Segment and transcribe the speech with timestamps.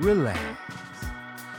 [0.00, 0.40] relax.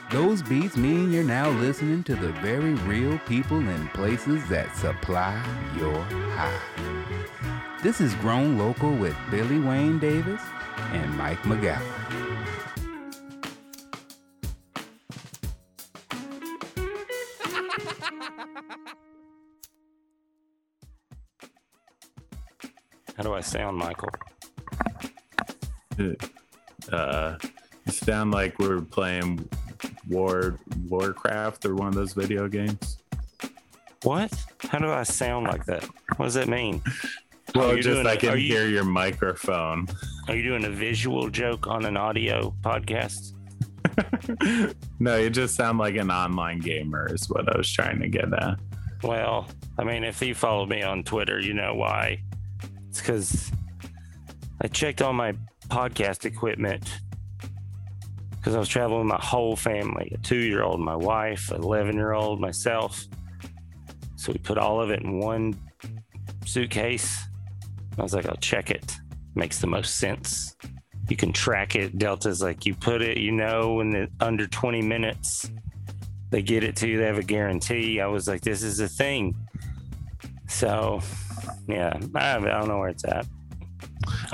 [0.10, 5.34] Those beats mean you're now listening to the very real people and places that supply
[5.78, 6.02] your
[6.36, 6.60] high.
[7.82, 10.42] This is Grown Local with Billy Wayne Davis
[10.92, 11.82] and Mike McGowan.
[23.16, 24.10] How do I sound, Michael?
[26.92, 27.51] Uh, you
[28.00, 29.48] sound like we're playing
[30.10, 32.98] War Warcraft or one of those video games.
[34.04, 34.34] What?
[34.60, 35.84] How do I sound like that?
[36.18, 36.82] What does that mean?
[37.54, 39.86] Well, just doing I can you- hear your microphone.
[40.30, 43.34] Are you doing a visual joke on an audio podcast?
[45.00, 48.32] no, you just sound like an online gamer, is what I was trying to get
[48.34, 48.58] at.
[49.04, 52.22] Well, I mean, if you follow me on Twitter, you know why.
[52.90, 53.52] It's because
[54.62, 55.34] I checked all my
[55.68, 57.02] podcast equipment
[58.42, 61.96] because I was traveling with my whole family a two year old, my wife, 11
[61.96, 63.06] year old, myself.
[64.16, 65.56] So we put all of it in one
[66.46, 67.24] suitcase.
[68.00, 68.98] I was like, I'll check it.
[69.36, 70.56] Makes the most sense.
[71.08, 72.00] You can track it.
[72.00, 75.52] Delta's like, you put it, you know, in under 20 minutes
[76.32, 76.98] they get it to you.
[76.98, 78.02] They have a guarantee.
[78.02, 79.36] I was like, this is a thing.
[80.48, 81.02] So,
[81.68, 83.28] yeah, I don't know where it's at.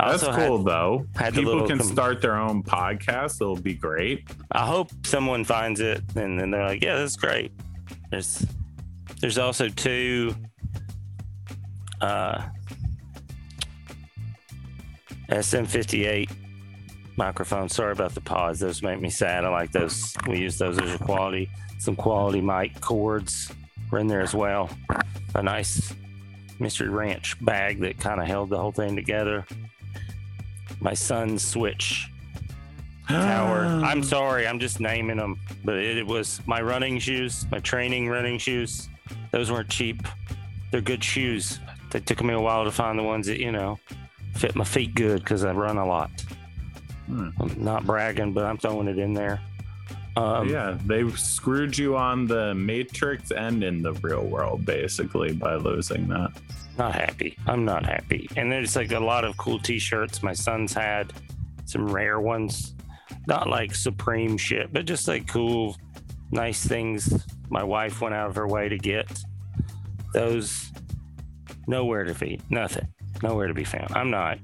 [0.00, 1.06] I That's had- cool, though.
[1.16, 3.40] had People can com- start their own podcast.
[3.40, 4.28] It'll be great.
[4.52, 7.52] I hope someone finds it and then they're like, yeah, that's great.
[8.10, 8.44] There's
[9.20, 10.34] there's also two
[12.00, 12.42] uh
[15.30, 16.30] SM58
[17.16, 17.74] microphones.
[17.74, 18.60] Sorry about the pause.
[18.60, 19.44] Those make me sad.
[19.44, 20.14] I like those.
[20.26, 21.50] We use those as a quality.
[21.78, 23.52] Some quality mic cords
[23.90, 24.70] were in there as well.
[25.34, 25.92] A nice
[26.58, 29.44] Mystery Ranch bag that kind of held the whole thing together.
[30.80, 32.10] My son's switch
[33.08, 33.64] tower.
[33.84, 38.08] I'm sorry, I'm just naming them, but it, it was my running shoes, my training
[38.08, 38.88] running shoes.
[39.30, 40.06] Those weren't cheap.
[40.70, 41.60] They're good shoes.
[41.90, 43.78] They took me a while to find the ones that you know
[44.34, 46.10] fit my feet good because I run a lot.
[47.06, 47.30] Hmm.
[47.40, 49.40] I'm not bragging, but I'm throwing it in there.
[50.16, 55.54] Um, yeah, they screwed you on the Matrix and in the real world, basically, by
[55.54, 56.32] losing that.
[56.78, 57.36] Not happy.
[57.46, 58.28] I'm not happy.
[58.36, 61.12] And there's like a lot of cool t-shirts my son's had,
[61.64, 62.74] some rare ones.
[63.26, 65.76] Not like supreme shit, but just like cool,
[66.30, 69.06] nice things my wife went out of her way to get.
[70.14, 70.70] Those
[71.66, 72.40] nowhere to be.
[72.48, 72.86] Nothing.
[73.22, 73.90] Nowhere to be found.
[73.96, 74.38] I'm not.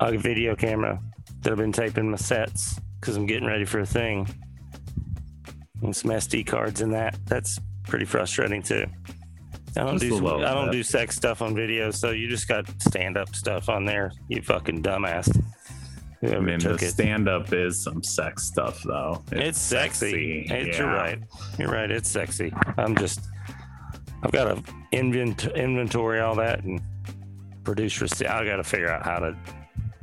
[0.00, 1.00] A video camera
[1.40, 4.28] that I've been taping my sets because I'm getting ready for a thing.
[5.82, 7.16] And some SD cards in that.
[7.24, 8.84] That's pretty frustrating too.
[9.76, 12.66] I don't Just do I don't do sex stuff on video, so you just got
[12.80, 14.10] stand up stuff on there.
[14.28, 15.28] You fucking dumbass.
[16.22, 19.22] I mean, the stand up is some sex stuff, though.
[19.32, 20.46] It's sexy.
[20.48, 21.18] It's, You're right.
[21.58, 21.90] You're right.
[21.90, 22.52] It's sexy.
[22.78, 23.20] I'm just.
[24.22, 26.80] I've got to invent inventory all that and
[27.62, 28.28] produce receipt.
[28.28, 29.36] I got to figure out how to.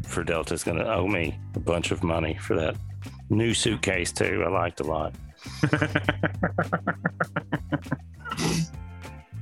[0.04, 2.76] For Delta's going to owe me a bunch of money for that
[3.30, 4.44] new suitcase too.
[4.46, 5.16] I liked a lot.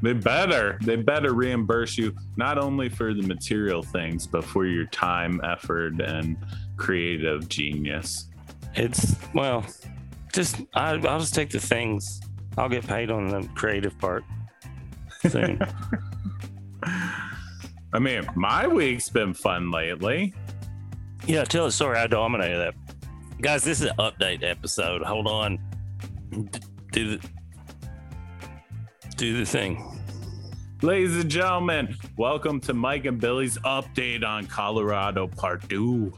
[0.01, 4.85] They better, they better reimburse you not only for the material things, but for your
[4.88, 6.38] time, effort, and
[6.78, 8.29] creative genius.
[8.73, 9.63] It's well,
[10.34, 12.19] just I, I'll just take the things.
[12.57, 14.23] I'll get paid on the creative part
[15.29, 15.62] soon.
[17.94, 20.33] I mean, my week's been fun lately.
[21.28, 21.97] Yeah, tell a story.
[21.97, 22.73] I dominated that.
[23.41, 25.01] Guys, this is an update episode.
[25.03, 25.59] Hold on.
[26.31, 26.59] D-
[26.91, 27.28] Do the
[29.22, 29.86] do the thing.
[30.82, 36.12] Ladies and gentlemen, welcome to Mike and Billy's update on Colorado Part 2.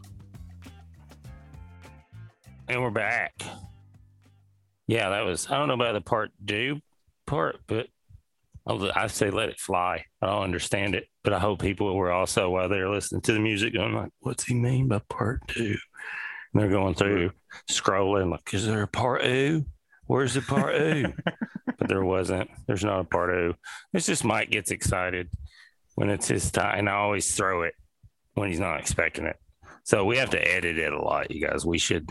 [2.69, 3.33] And we're back.
[4.87, 6.79] Yeah, that was I don't know about the part do
[7.27, 7.87] part, but
[8.65, 10.05] I'll- say let it fly.
[10.21, 13.39] I don't understand it, but I hope people were also while they're listening to the
[13.39, 15.75] music going like, "What's he mean by part two?
[16.53, 17.31] And they're going through
[17.69, 19.65] scrolling like, "Is there a part two?
[20.05, 21.13] Where's the part two?"
[21.83, 22.49] but there wasn't.
[22.65, 23.55] There's not a part two.
[23.91, 25.29] It's just Mike gets excited
[25.95, 27.73] when it's his time, and I always throw it
[28.35, 29.35] when he's not expecting it.
[29.83, 31.65] So we have to edit it a lot, you guys.
[31.65, 32.09] We should.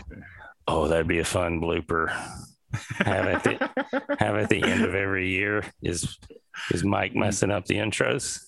[0.67, 2.09] Oh, that'd be a fun blooper.
[2.97, 6.19] Have at the have at the end of every year is
[6.69, 8.39] is Mike messing up the intros.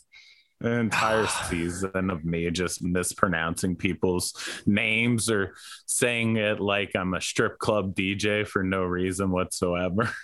[0.62, 5.56] An entire season of me just mispronouncing people's names or
[5.88, 10.12] saying it like I'm a strip club DJ for no reason whatsoever.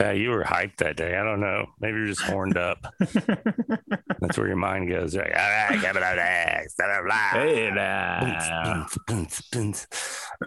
[0.00, 1.14] Yeah, you were hyped that day.
[1.16, 1.66] I don't know.
[1.78, 2.86] Maybe you're just horned up.
[4.18, 5.14] That's where your mind goes.
[5.14, 5.92] You're like, all right,
[6.76, 7.16] blah, blah.
[7.32, 8.86] Hey now.
[8.86, 9.86] Boons, boons, boons.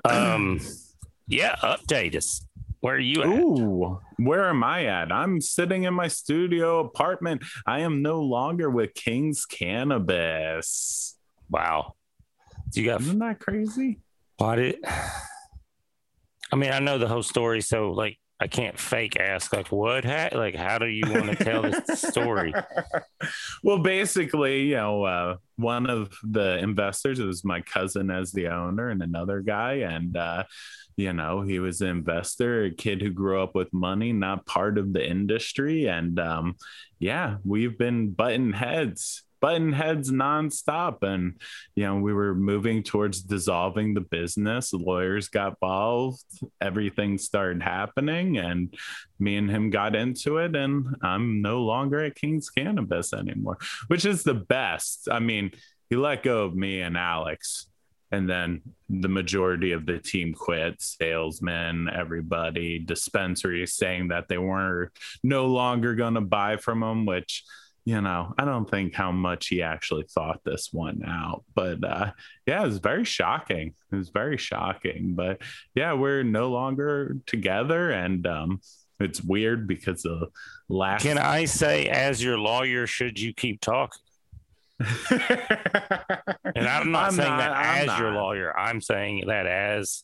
[0.05, 0.59] Um,
[1.27, 2.47] yeah, update us.
[2.79, 3.27] Where are you at?
[3.29, 5.11] Ooh, where am I at?
[5.11, 7.43] I'm sitting in my studio apartment.
[7.67, 11.15] I am no longer with King's Cannabis.
[11.49, 11.93] Wow.
[12.71, 13.99] Do you got Isn't that crazy?
[14.37, 14.77] why did
[16.51, 20.03] I mean I know the whole story, so like I can't fake ask like what
[20.03, 22.53] ha- like how do you want to tell this story?
[23.63, 28.89] well, basically, you know, uh, one of the investors was my cousin as the owner,
[28.89, 30.43] and another guy, and uh,
[30.97, 34.77] you know, he was an investor, a kid who grew up with money, not part
[34.77, 36.57] of the industry, and um,
[36.99, 41.03] yeah, we've been butting heads button heads nonstop.
[41.03, 41.33] And,
[41.75, 44.71] you know, we were moving towards dissolving the business.
[44.71, 46.23] Lawyers got involved,
[46.61, 48.73] everything started happening, and
[49.19, 50.55] me and him got into it.
[50.55, 53.57] And I'm no longer at King's Cannabis anymore,
[53.87, 55.09] which is the best.
[55.11, 55.51] I mean,
[55.89, 57.67] he let go of me and Alex.
[58.13, 64.91] And then the majority of the team quit salesmen, everybody, dispensaries saying that they weren't
[65.21, 67.43] no longer going to buy from them, which
[67.85, 71.43] you know, I don't think how much he actually thought this one out.
[71.53, 72.11] But uh,
[72.45, 73.73] yeah, it was very shocking.
[73.91, 75.15] It was very shocking.
[75.15, 75.41] But
[75.75, 77.91] yeah, we're no longer together.
[77.91, 78.61] And um,
[78.99, 80.27] it's weird because the
[80.69, 81.03] last.
[81.03, 83.99] Can I say, as your lawyer, should you keep talking?
[84.79, 88.57] and I'm not I'm saying not- that I'm as your lawyer.
[88.57, 90.03] I'm saying that as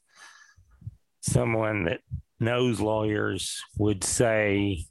[1.22, 2.02] someone that
[2.40, 4.86] knows lawyers would say,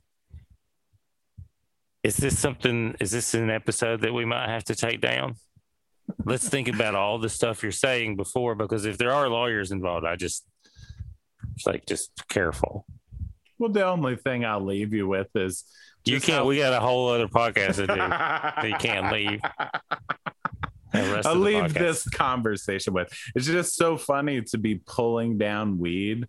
[2.03, 5.35] is this something, is this an episode that we might have to take down?
[6.25, 10.07] Let's think about all the stuff you're saying before, because if there are lawyers involved,
[10.07, 10.47] I just,
[11.55, 12.87] it's like, just careful.
[13.59, 15.65] well, the only thing I'll leave you with is
[16.05, 17.87] You can't, how- we got a whole other podcast to
[18.63, 18.69] do.
[18.69, 19.41] you can't leave.
[20.95, 21.75] I'll leave podcast.
[21.75, 23.13] this conversation with.
[23.35, 26.27] It's just so funny to be pulling down weed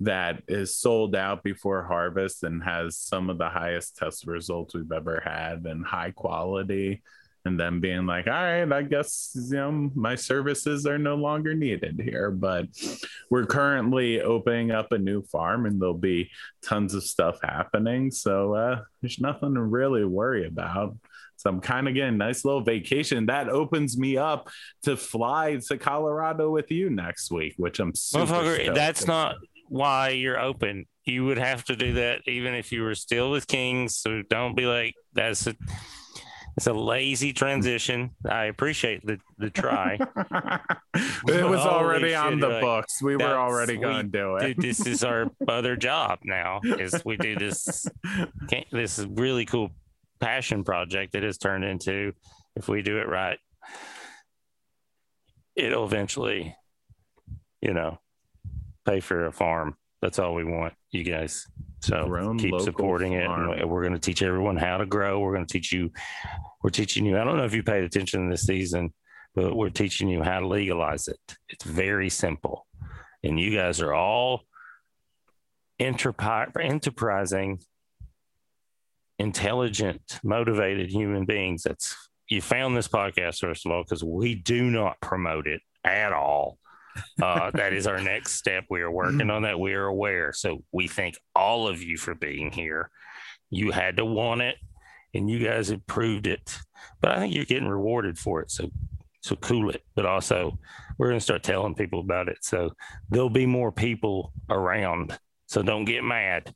[0.00, 4.92] that is sold out before harvest and has some of the highest test results we've
[4.92, 7.02] ever had and high quality.
[7.46, 11.54] And then being like, all right, I guess you know my services are no longer
[11.54, 12.30] needed here.
[12.30, 12.66] But
[13.30, 16.30] we're currently opening up a new farm and there'll be
[16.62, 18.10] tons of stuff happening.
[18.10, 20.96] So uh, there's nothing to really worry about.
[21.40, 23.24] So I'm kind of getting a nice little vacation.
[23.26, 24.50] That opens me up
[24.82, 29.12] to fly to Colorado with you next week, which I'm super Motherfucker, that's about.
[29.14, 29.36] not
[29.70, 30.86] why you're open.
[31.04, 33.96] You would have to do that even if you were still with Kings.
[33.96, 35.54] So don't be like that's a
[36.56, 38.10] it's a lazy transition.
[38.28, 39.94] I appreciate the the try.
[40.94, 43.00] it was already on the like, books.
[43.00, 44.56] We were already going to do it.
[44.56, 46.60] Dude, this is our other job now.
[46.64, 47.86] Is we do this
[48.72, 49.70] this is really cool
[50.18, 52.12] passion project that has turned into
[52.56, 53.38] if we do it right
[55.56, 56.54] it'll eventually
[57.62, 57.98] you know
[58.90, 59.76] pay for a farm.
[60.02, 61.46] That's all we want you guys.
[61.82, 63.50] So Grown keep supporting farm.
[63.50, 65.20] it and we're going to teach everyone how to grow.
[65.20, 65.90] We're going to teach you
[66.62, 68.92] we're teaching you i don't know if you paid attention this season
[69.34, 71.20] but we're teaching you how to legalize it.
[71.48, 72.66] It's very simple.
[73.22, 74.42] And you guys are all
[75.80, 77.60] enterpri- enterprising
[79.18, 81.62] intelligent motivated human beings.
[81.62, 81.94] That's
[82.28, 86.58] you found this podcast first of all because we do not promote it at all
[87.22, 88.64] uh, that is our next step.
[88.70, 89.58] We are working on that.
[89.58, 90.32] We are aware.
[90.32, 92.90] So we thank all of you for being here.
[93.50, 94.56] You had to want it
[95.14, 96.60] and you guys have proved it
[97.00, 98.50] but i think you're getting rewarded for it.
[98.50, 98.70] So
[99.22, 99.82] so cool it.
[99.94, 100.58] But also
[100.98, 102.38] we're going to start telling people about it.
[102.40, 102.70] So
[103.10, 105.18] there'll be more people around.
[105.46, 106.54] So don't get mad.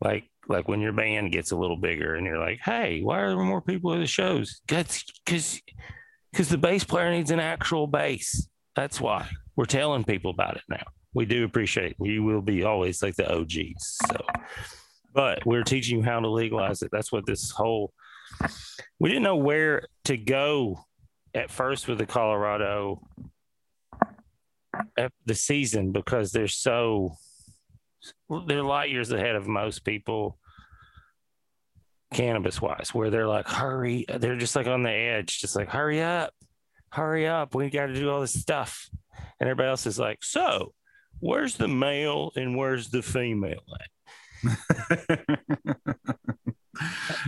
[0.00, 3.28] Like like when your band gets a little bigger and you're like hey why are
[3.28, 4.60] there more people at the shows?
[4.68, 5.60] That's because
[6.32, 8.48] because the bass player needs an actual bass.
[8.76, 9.28] That's why
[9.58, 10.84] we're telling people about it now.
[11.12, 14.24] We do appreciate we will be always like the og's so.
[15.12, 16.90] But we're teaching you how to legalize it.
[16.92, 17.92] That's what this whole
[19.00, 20.84] we didn't know where to go
[21.34, 23.02] at first with the colorado
[25.26, 27.16] the season because they're so
[28.46, 30.38] they're light years ahead of most people
[32.14, 36.00] cannabis wise where they're like hurry they're just like on the edge just like hurry
[36.00, 36.32] up
[36.92, 38.90] hurry up we got to do all this stuff.
[39.40, 40.72] And everybody else is like so
[41.20, 43.88] where's the male and where's the female at?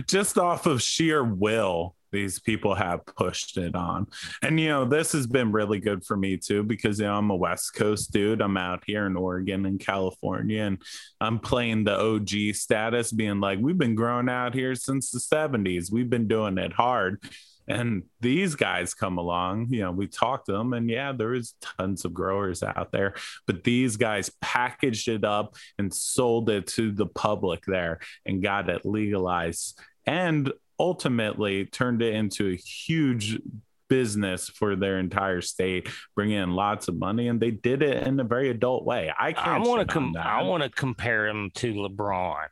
[0.07, 4.07] just off of sheer will these people have pushed it on.
[4.41, 7.29] And you know this has been really good for me too because you know i'm
[7.29, 8.41] a west coast dude.
[8.41, 10.81] I'm out here in oregon and california and
[11.19, 15.91] i'm playing the og status being like we've been growing out here since the 70s
[15.91, 17.21] we've been doing it hard
[17.67, 21.53] And these guys come along, you know, we talked to them, and yeah, there is
[21.61, 23.13] tons of growers out there,
[23.47, 28.69] but these guys packaged it up and sold it to the public there and got
[28.69, 33.39] it legalized and ultimately turned it into a huge
[33.87, 38.19] business for their entire state, bringing in lots of money, and they did it in
[38.19, 39.11] a very adult way.
[39.19, 39.65] I can't.
[39.65, 42.47] I want to com- I want to compare him to LeBron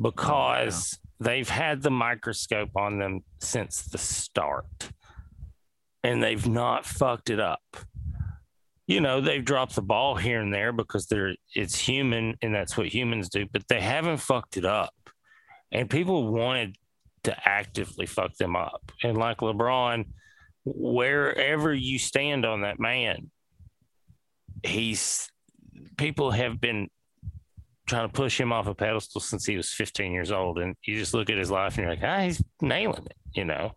[0.00, 1.03] because oh, yeah.
[1.20, 4.90] They've had the microscope on them since the start,
[6.02, 7.62] and they've not fucked it up.
[8.86, 12.76] You know, they've dropped the ball here and there because they're it's human and that's
[12.76, 14.94] what humans do, but they haven't fucked it up.
[15.72, 16.76] And people wanted
[17.24, 18.92] to actively fuck them up.
[19.02, 20.04] And like LeBron,
[20.64, 23.30] wherever you stand on that man,
[24.62, 25.30] he's
[25.96, 26.88] people have been
[27.86, 30.58] trying to push him off a pedestal since he was 15 years old.
[30.58, 33.44] And you just look at his life and you're like, ah, he's nailing it, you
[33.44, 33.72] know.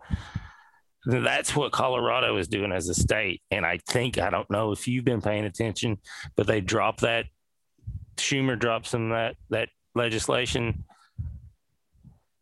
[1.06, 3.42] That's what Colorado is doing as a state.
[3.52, 5.98] And I think, I don't know if you've been paying attention,
[6.36, 7.26] but they dropped that,
[8.18, 10.86] Schumer dropped some that, that legislation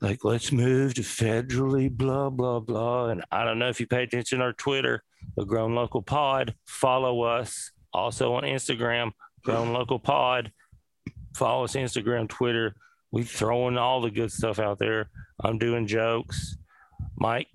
[0.01, 4.03] like let's move to federally blah blah blah and i don't know if you pay
[4.03, 5.03] attention to our twitter
[5.38, 9.12] the grown local pod follow us also on instagram
[9.43, 10.51] grown local pod
[11.36, 12.75] follow us instagram twitter.
[13.12, 15.10] We throwing all the good stuff out there.
[15.42, 16.58] I'm doing jokes.
[17.18, 17.48] Mike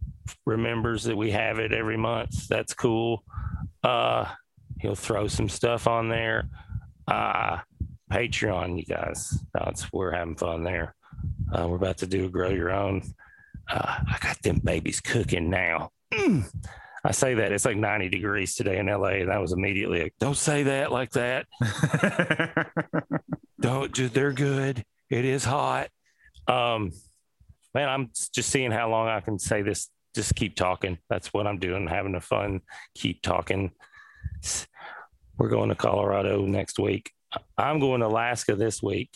[0.47, 2.49] remembers that we have it every month.
[2.49, 3.25] That's cool.
[3.83, 4.27] Uh
[4.81, 6.49] he'll throw some stuff on there.
[7.09, 7.59] Uh
[8.11, 9.39] patreon you guys.
[9.55, 10.95] That's we're having fun there.
[11.53, 13.03] Uh, we're about to do a grow your own.
[13.69, 15.91] Uh, I got them babies cooking now.
[16.13, 16.51] Mm.
[17.05, 20.15] I say that it's like 90 degrees today in LA, and I was immediately like,
[20.19, 21.47] "Don't say that like that.
[23.61, 23.93] Don't.
[23.93, 24.85] Do, they're good.
[25.09, 25.89] It is hot."
[26.47, 26.93] Um,
[27.75, 29.89] man, I'm just seeing how long I can say this.
[30.15, 30.99] Just keep talking.
[31.09, 31.87] That's what I'm doing.
[31.87, 32.61] Having a fun.
[32.95, 33.71] Keep talking.
[35.39, 37.13] We're going to Colorado next week.
[37.57, 39.11] I'm going to Alaska this week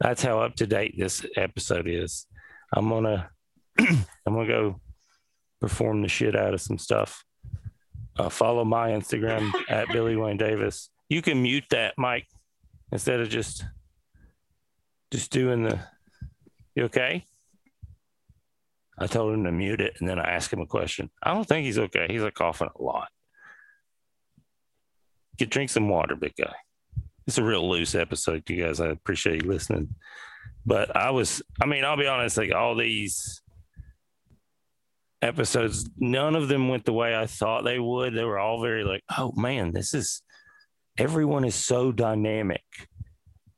[0.00, 2.26] that's how up to date this episode is.
[2.72, 3.30] I'm gonna
[3.78, 4.80] I'm gonna go
[5.60, 7.24] perform the shit out of some stuff.
[8.18, 10.90] Uh, follow my Instagram at Billy Wayne Davis.
[11.08, 12.28] You can mute that, Mike,
[12.92, 13.64] instead of just
[15.10, 15.80] just doing the.
[16.74, 17.24] You okay?
[18.98, 21.10] I told him to mute it, and then I asked him a question.
[21.22, 22.06] I don't think he's okay.
[22.08, 23.08] He's like coughing a lot.
[25.36, 26.54] Get drink some water, big guy
[27.30, 28.80] it's a real loose episode, you guys.
[28.80, 29.94] I appreciate you listening.
[30.66, 33.40] But I was, I mean, I'll be honest, like all these
[35.22, 38.14] episodes, none of them went the way I thought they would.
[38.14, 40.22] They were all very like, oh man, this is
[40.98, 42.62] everyone is so dynamic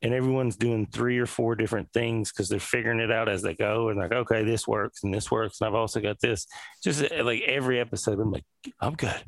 [0.01, 3.55] and everyone's doing three or four different things because they're figuring it out as they
[3.55, 6.45] go and like okay this works and this works and i've also got this
[6.83, 8.45] just uh, like every episode i'm like
[8.79, 9.23] i'm good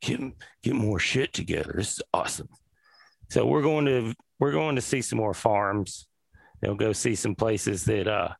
[0.00, 0.18] get,
[0.62, 2.48] get more shit together this is awesome
[3.28, 6.08] so we're going to we're going to see some more farms.
[6.60, 8.30] They'll go see some places that uh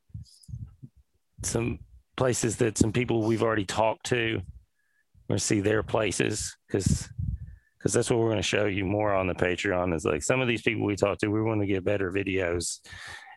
[1.43, 1.81] some
[2.17, 4.41] places that some people we've already talked to.
[5.29, 7.09] We're gonna see their places because
[7.87, 9.95] because that's what we're going to show you more on the Patreon.
[9.95, 12.81] Is like some of these people we talked to, we want to get better videos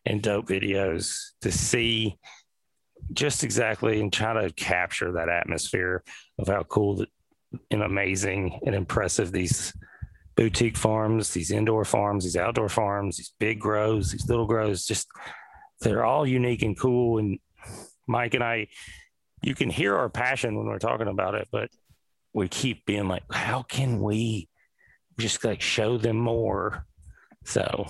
[0.08, 2.18] and dope videos to see
[3.14, 6.04] just exactly and try to capture that atmosphere
[6.40, 7.06] of how cool
[7.70, 9.72] and amazing and impressive these
[10.36, 15.08] boutique farms, these indoor farms, these outdoor farms, these big grows, these little grows, just
[15.82, 17.20] they're all unique and cool.
[17.20, 17.38] And
[18.10, 18.68] Mike and I,
[19.42, 21.70] you can hear our passion when we're talking about it, but
[22.34, 24.50] we keep being like, how can we
[25.20, 26.86] just like show them more?
[27.46, 27.86] So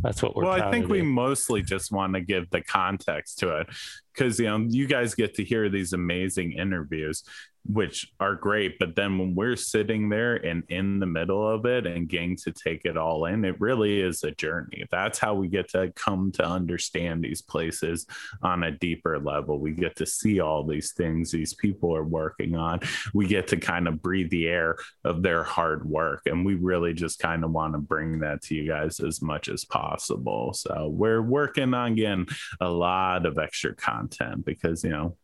[0.00, 0.44] that's what we're.
[0.44, 3.68] Well, I think we mostly just want to give the context to it
[4.14, 7.24] because you know you guys get to hear these amazing interviews
[7.66, 8.78] which are great.
[8.78, 12.52] But then when we're sitting there and in the middle of it and getting to
[12.52, 14.84] take it all in, it really is a journey.
[14.90, 18.06] That's how we get to come to understand these places
[18.42, 19.58] on a deeper level.
[19.58, 22.80] We get to see all these things these people are working on.
[23.12, 26.22] We get to kind of breathe the air of their hard work.
[26.26, 29.48] And we really just kind of want to bring that to you guys as much
[29.48, 30.52] as possible.
[30.54, 32.28] So we're working on getting
[32.60, 35.16] a lot of extra content because, you know,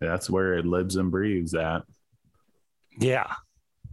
[0.00, 1.82] that's where it lives and breathes at.
[2.98, 3.32] Yeah.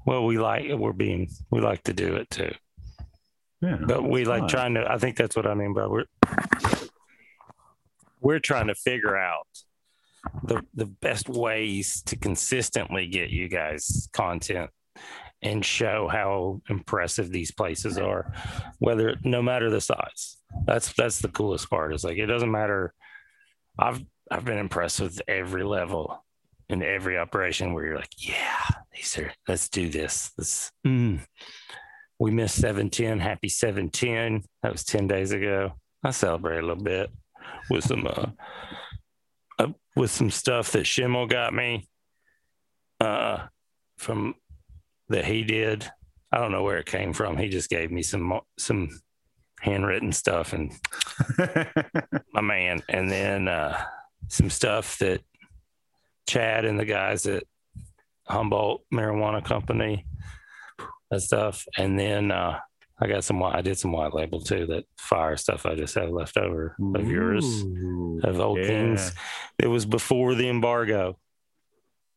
[0.06, 2.54] Well, we like we're being we like to do it too.
[3.62, 3.78] Yeah.
[3.86, 4.50] But we like fun.
[4.50, 6.06] trying to I think that's what I mean by we're
[8.20, 9.48] we're trying to figure out
[10.44, 14.70] the the best ways to consistently get you guys content
[15.42, 18.34] and show how impressive these places are
[18.80, 22.94] whether no matter the size that's that's the coolest part is like it doesn't matter
[23.78, 24.02] i've
[24.32, 26.24] I've been impressed with every level
[26.70, 30.32] in every operation where you're like, yeah, these are let's do this.
[30.38, 31.20] This mm.
[32.20, 33.20] we missed 710.
[33.20, 34.44] Happy 710.
[34.64, 35.74] That was 10 days ago.
[36.04, 37.12] I celebrate a little bit
[37.70, 38.28] with some uh,
[39.60, 41.88] uh with some stuff that Schimmel got me
[43.00, 43.46] uh
[43.98, 44.36] from
[45.10, 45.90] that he did.
[46.32, 47.38] I don't know where it came from.
[47.38, 48.90] He just gave me some some
[49.62, 50.72] handwritten stuff and
[52.34, 53.82] my man, and then uh,
[54.28, 55.22] some stuff that
[56.28, 57.44] Chad and the guys at
[58.28, 60.06] Humboldt Marijuana Company,
[61.12, 62.60] that stuff, and then uh,
[63.00, 63.42] I got some.
[63.44, 64.66] I did some white label too.
[64.68, 67.46] That fire stuff I just have left over of yours
[68.24, 68.68] of Old yeah.
[68.68, 69.12] Kings.
[69.60, 71.18] It was before the embargo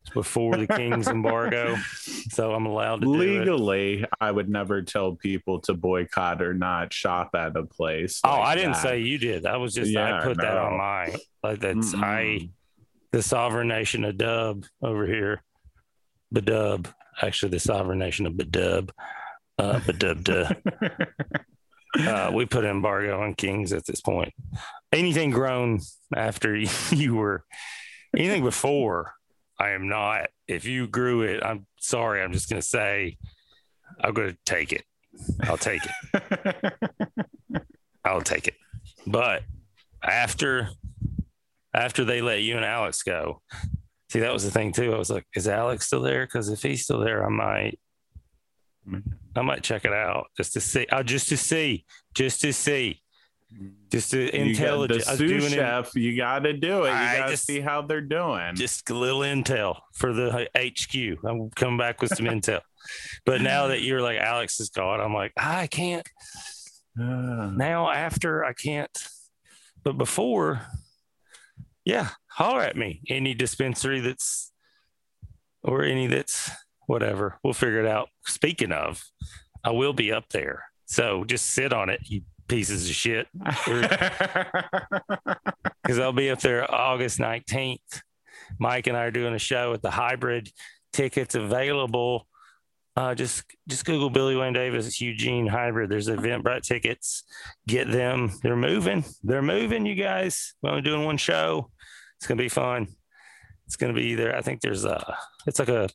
[0.09, 1.77] before the King's embargo.
[2.31, 4.05] So I'm allowed to legally.
[4.21, 8.21] I would never tell people to boycott or not shop at a place.
[8.23, 8.83] Oh, like oh, I didn't that.
[8.83, 9.47] say you did.
[9.47, 10.45] I was just yeah, I put no.
[10.45, 12.05] that on my like that's Mm-mm.
[12.05, 12.51] I
[13.13, 15.43] the sovereign nation of Dub over here.
[16.35, 16.93] Badub.
[17.21, 18.91] Actually the sovereign nation of Badub.
[19.59, 20.57] Uh Badub
[21.99, 24.33] uh, we put embargo on kings at this point.
[24.93, 25.81] Anything grown
[26.15, 26.57] after
[26.91, 27.45] you were
[28.17, 29.15] anything before
[29.59, 30.29] I am not.
[30.47, 32.23] If you grew it, I'm sorry.
[32.23, 33.17] I'm just going to say,
[34.01, 34.85] I'm going to take it.
[35.43, 37.63] I'll take it.
[38.05, 38.55] I'll take it.
[39.07, 39.43] But
[40.03, 40.69] after
[41.75, 43.43] after they let you and Alex go,
[44.11, 44.95] see that was the thing too.
[44.95, 46.25] I was like, is Alex still there?
[46.25, 47.79] Because if he's still there, I might
[49.37, 50.87] I might check it out just to see.
[50.91, 51.85] Uh, just to see,
[52.15, 53.03] just to see.
[53.91, 55.07] Just to intelligence.
[55.07, 56.01] The sous chef, it.
[56.01, 56.91] you got to do it.
[56.91, 58.55] You got to see how they're doing.
[58.55, 61.25] Just a little intel for the HQ.
[61.25, 62.61] I'm coming back with some intel.
[63.27, 66.09] But now that you're like Alex is gone, I'm like I can't.
[66.99, 68.97] Uh, now after I can't,
[69.85, 70.63] but before,
[71.85, 73.03] yeah, holler at me.
[73.11, 74.53] Any dispensary that's
[75.63, 76.51] or any that's
[76.87, 77.39] whatever.
[77.45, 78.09] We'll figure it out.
[78.27, 79.05] Speaking of,
[79.63, 80.65] I will be up there.
[80.87, 83.27] So just sit on it, you pieces of shit.
[83.35, 83.99] Because
[86.01, 88.03] I'll be up there August 19th.
[88.59, 90.51] Mike and I are doing a show at the hybrid
[90.93, 92.27] tickets available.
[92.97, 95.89] Uh, just just Google Billy Wayne Davis Eugene Hybrid.
[95.89, 97.23] There's Eventbrite tickets.
[97.69, 98.33] Get them.
[98.43, 99.05] They're moving.
[99.23, 100.55] They're moving, you guys.
[100.63, 101.71] We're only doing one show.
[102.17, 102.89] It's gonna be fun.
[103.67, 104.35] It's gonna be there.
[104.35, 105.17] I think there's a.
[105.47, 105.89] It's like a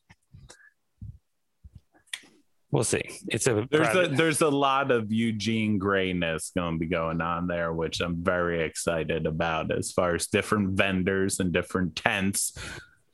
[2.73, 3.03] we'll see.
[3.27, 4.13] It's a there's private...
[4.13, 8.23] a there's a lot of Eugene grayness going to be going on there, which I'm
[8.23, 12.57] very excited about as far as different vendors and different tents.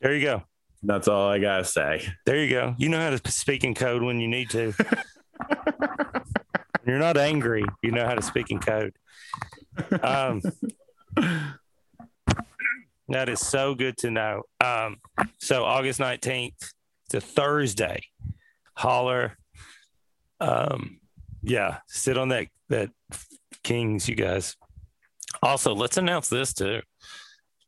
[0.00, 0.42] There you go.
[0.82, 2.08] That's all I gotta say.
[2.24, 2.74] There you go.
[2.78, 4.72] You know how to speak in code when you need to.
[6.86, 7.64] You're not angry.
[7.82, 8.94] You know how to speak in code.
[10.02, 10.40] Um,
[13.08, 14.44] that is so good to know.
[14.64, 14.96] Um,
[15.38, 16.54] so August 19th,
[17.04, 18.04] it's a Thursday.
[18.74, 19.36] Holler
[20.40, 21.00] um,
[21.42, 22.90] yeah, sit on that that
[23.62, 24.56] Kings, you guys.
[25.42, 26.80] Also, let's announce this too.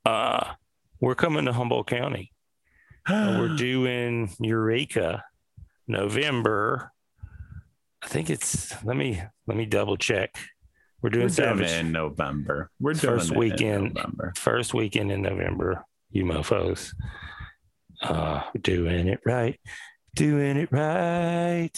[0.05, 0.53] Uh,
[1.01, 2.33] we're coming to Humboldt County.
[3.07, 5.25] uh, we're doing Eureka
[5.87, 6.93] November.
[8.03, 10.37] I think it's let me let me double check.
[11.03, 12.71] We're doing, we're doing in November.
[12.79, 13.99] We're doing first weekend.
[14.37, 15.85] First weekend in November.
[16.11, 16.95] You mofo's.
[18.01, 19.61] Uh, doing it right
[20.15, 21.73] doing it right.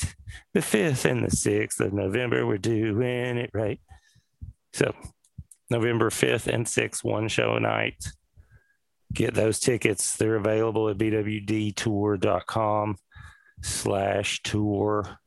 [0.53, 3.81] The 5th and the 6th of November, we're doing it right.
[4.73, 4.95] So,
[5.71, 8.05] November 5th and 6th, one show a night.
[9.13, 10.17] Get those tickets.
[10.17, 12.97] They're available at bwdtour.com
[13.63, 15.19] slash tour.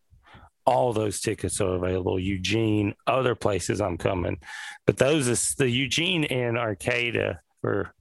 [0.66, 2.20] All those tickets are available.
[2.20, 4.40] Eugene, other places I'm coming.
[4.86, 7.94] But those is the Eugene and Arcata, or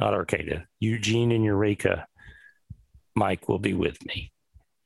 [0.00, 2.06] not Arcata, Eugene and Eureka.
[3.16, 4.31] Mike will be with me.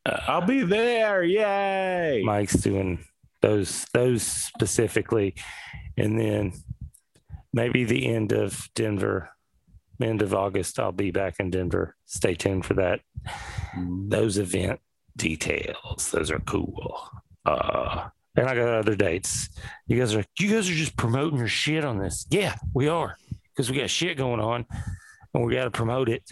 [0.07, 1.25] Uh, I'll be there.
[1.25, 2.23] Yay.
[2.25, 3.05] Mike's doing
[3.43, 5.35] those those specifically.
[5.97, 6.53] And then
[7.53, 9.31] maybe the end of Denver,
[10.01, 11.97] end of August, I'll be back in Denver.
[12.07, 13.01] Stay tuned for that.
[13.77, 14.11] Mm.
[14.11, 14.81] Those event
[15.17, 16.11] details.
[16.13, 17.09] Those are cool.
[17.45, 19.49] Uh and I got other dates.
[19.87, 22.27] You guys are you guys are just promoting your shit on this.
[22.31, 23.17] Yeah, we are.
[23.49, 24.67] Because we got shit going on
[25.35, 26.23] and we gotta promote it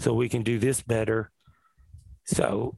[0.00, 1.30] so we can do this better.
[2.24, 2.76] So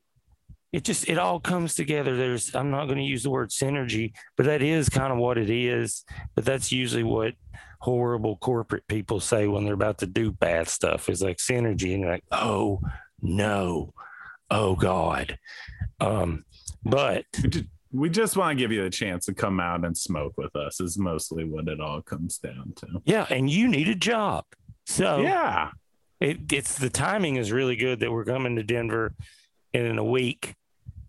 [0.73, 2.17] it just it all comes together.
[2.17, 5.39] There's i'm not going to use the word synergy but that is kind of what
[5.39, 6.05] it is.
[6.35, 7.35] But that's usually what
[7.81, 12.03] horrible corporate people say when they're about to do bad stuff is like synergy and
[12.03, 12.81] you're like oh
[13.23, 13.93] no.
[14.51, 15.39] Oh god.
[16.01, 16.45] Um
[16.85, 17.25] but
[17.91, 20.81] we just want to give you a chance to come out and smoke with us
[20.81, 22.87] is mostly what it all comes down to.
[23.07, 24.45] Yeah and you need a job.
[24.85, 25.71] So yeah.
[26.21, 29.15] it it's the timing is really good that we're coming to Denver
[29.73, 30.55] in a week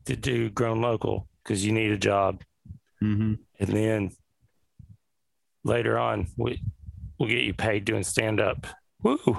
[0.10, 2.44] to do grown local because you need a job,
[3.02, 3.36] Mm-hmm.
[3.62, 4.12] and then
[5.64, 6.62] later on we
[7.18, 8.68] we'll get you paid doing stand up.
[9.02, 9.38] Woo!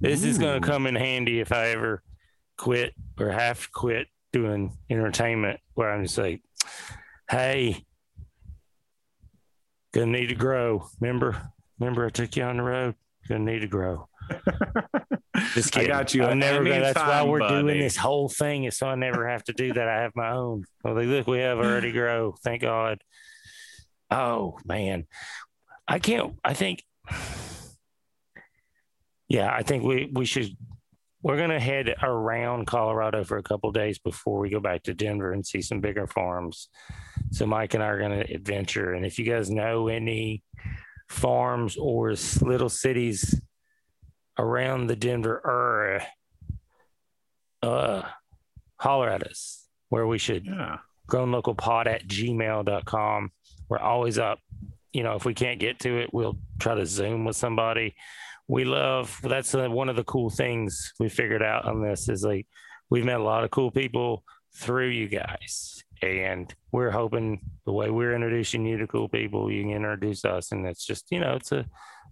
[0.00, 2.02] This is going to come in handy if I ever
[2.58, 6.42] quit or have to quit doing entertainment, where I'm just like,
[7.30, 7.84] hey,
[9.92, 10.88] gonna need to grow.
[11.00, 12.94] Remember, remember I took you on the road.
[13.28, 14.08] Gonna need to grow.
[15.54, 15.88] Just I kidding.
[15.88, 16.24] got you.
[16.24, 19.52] I'm never that's why we're doing this whole thing is so I never have to
[19.52, 19.88] do that.
[19.88, 20.64] I have my own.
[20.84, 22.34] Well, they- look, we have already grow.
[22.44, 23.02] Thank God.
[24.10, 25.06] Oh man,
[25.88, 26.34] I can't.
[26.44, 26.82] I think.
[29.28, 30.48] Yeah, I think we we should.
[31.22, 35.32] We're gonna head around Colorado for a couple days before we go back to Denver
[35.32, 36.68] and see some bigger farms.
[37.30, 40.42] So Mike and I are gonna adventure, and if you guys know any
[41.08, 43.40] farms or little cities
[44.38, 46.06] around the Denver area,
[47.62, 48.02] uh,
[48.76, 50.78] holler at us where we should Yeah.
[51.08, 53.32] grownlocalpod at gmail.com.
[53.68, 54.38] We're always up.
[54.92, 57.94] You know, if we can't get to it, we'll try to Zoom with somebody.
[58.48, 62.24] We love that's uh, one of the cool things we figured out on this is
[62.24, 62.46] like
[62.90, 65.82] we've met a lot of cool people through you guys.
[66.02, 70.50] And we're hoping the way we're introducing you to cool people, you can introduce us.
[70.52, 71.64] And it's just, you know, it's a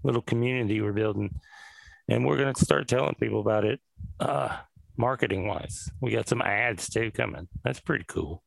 [0.05, 1.35] little community we're building.
[2.11, 3.81] And we're going to start telling people about it
[4.19, 4.57] uh,
[4.97, 5.89] marketing wise.
[6.01, 7.49] We got some ads too coming.
[7.65, 8.43] That's pretty cool.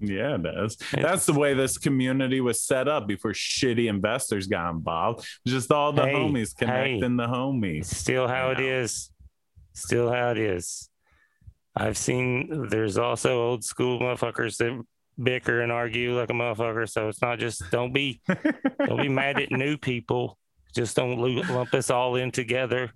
[0.00, 0.46] Yeah, it.
[0.46, 5.26] It's- That's the way this community was set up before shitty investors got involved.
[5.46, 7.86] Just all the Hey, homies connecting the homies.
[7.86, 8.80] Still how it Yeah.
[8.80, 9.10] is.
[9.74, 10.88] Still how it is.
[11.76, 14.82] I've seen there's also old school motherfuckers that
[15.22, 16.88] bicker and argue like a motherfucker.
[16.88, 18.20] So it's not just don't be
[18.86, 20.38] don't be mad at new people.
[20.74, 22.90] Just don't lump us all in together.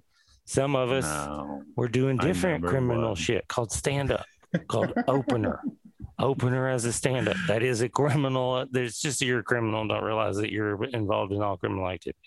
[0.45, 1.63] Some of us No.
[1.77, 3.19] we're doing different criminal would.
[3.19, 4.27] shit called stand up,
[4.69, 5.61] called opener.
[6.19, 7.37] Opener as a stand up.
[7.47, 8.65] That is a criminal.
[8.71, 9.87] There's just you're a criminal.
[9.87, 12.19] Don't realize that you're involved in all criminal activity.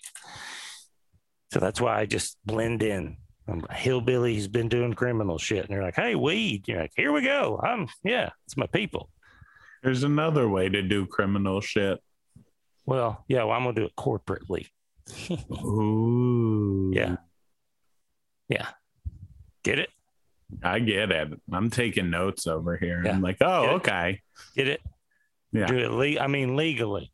[1.52, 3.16] So that's why I just blend in.
[3.48, 5.64] I'm a hillbilly who's been doing criminal shit.
[5.64, 6.68] And they're like, hey, weed.
[6.68, 7.58] You're like, here we go.
[7.64, 9.10] I'm, yeah, it's my people.
[9.82, 11.98] There's another way to do criminal shit.
[12.86, 14.68] Well, yeah, well, I'm going to do it corporately.
[15.64, 16.90] Ooh.
[16.94, 17.16] Yeah.
[18.48, 18.66] Yeah.
[19.62, 19.90] Get it?
[20.62, 21.28] I get it.
[21.52, 23.02] I'm taking notes over here.
[23.04, 23.12] Yeah.
[23.12, 23.70] I'm like, oh, Yeah.
[23.72, 24.20] okay.
[24.56, 24.80] Get it?
[25.52, 25.66] Yeah.
[25.66, 25.90] Do it.
[25.90, 27.12] Le- I mean, legally.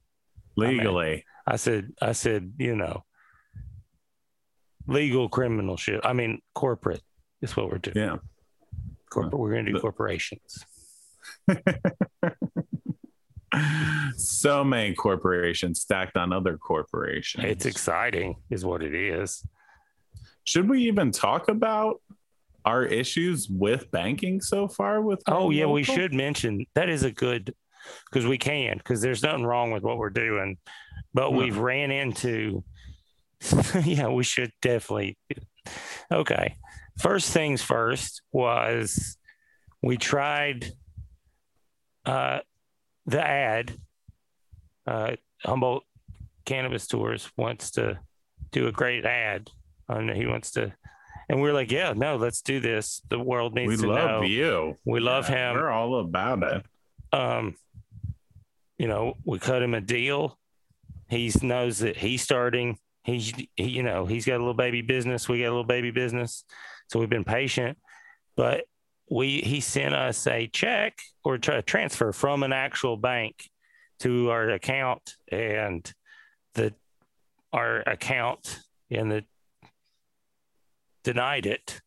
[0.56, 1.24] Legally.
[1.46, 3.04] I said, I said, you know,
[4.86, 6.00] legal criminal shit.
[6.04, 7.02] I mean, corporate
[7.42, 7.96] is what we're doing.
[7.96, 8.16] Yeah.
[9.10, 9.38] Corporate.
[9.38, 10.64] We're going to do corporations.
[14.16, 17.44] so many corporations stacked on other corporations.
[17.44, 19.44] It's exciting, is what it is.
[20.44, 22.00] Should we even talk about
[22.64, 27.10] our issues with banking so far with Oh, yeah, we should mention that is a
[27.10, 27.54] good
[28.10, 30.56] because we can, because there's nothing wrong with what we're doing,
[31.14, 31.38] but No.
[31.38, 32.64] we've ran into,
[33.84, 35.16] yeah, we should definitely.
[36.12, 36.56] Okay.
[36.98, 39.16] First things first was
[39.82, 40.72] we tried
[42.04, 42.40] uh,
[43.06, 43.72] the ad.
[44.86, 45.84] Uh, Humboldt
[46.44, 47.98] Cannabis Tours wants to
[48.52, 49.50] do a great ad.
[49.88, 50.72] And he wants to,
[51.28, 53.00] and we're like, yeah, no, let's do this.
[53.08, 54.22] The world needs We to love know.
[54.22, 54.76] you.
[54.84, 55.56] We love Yeah, him.
[55.56, 56.64] We're all about it.
[57.12, 57.54] um,
[58.78, 60.36] you know, we cut him a deal.
[61.08, 62.78] He knows that he's starting.
[63.04, 65.28] He's, he, you know, he's got a little baby business.
[65.28, 66.44] We got a little baby business.
[66.88, 67.78] So we've been patient,
[68.36, 68.64] but
[69.10, 73.48] we, he sent us a check or a transfer from an actual bank
[74.00, 75.92] to our account and
[76.54, 76.74] the,
[77.52, 79.24] our account and the
[81.06, 81.80] denied it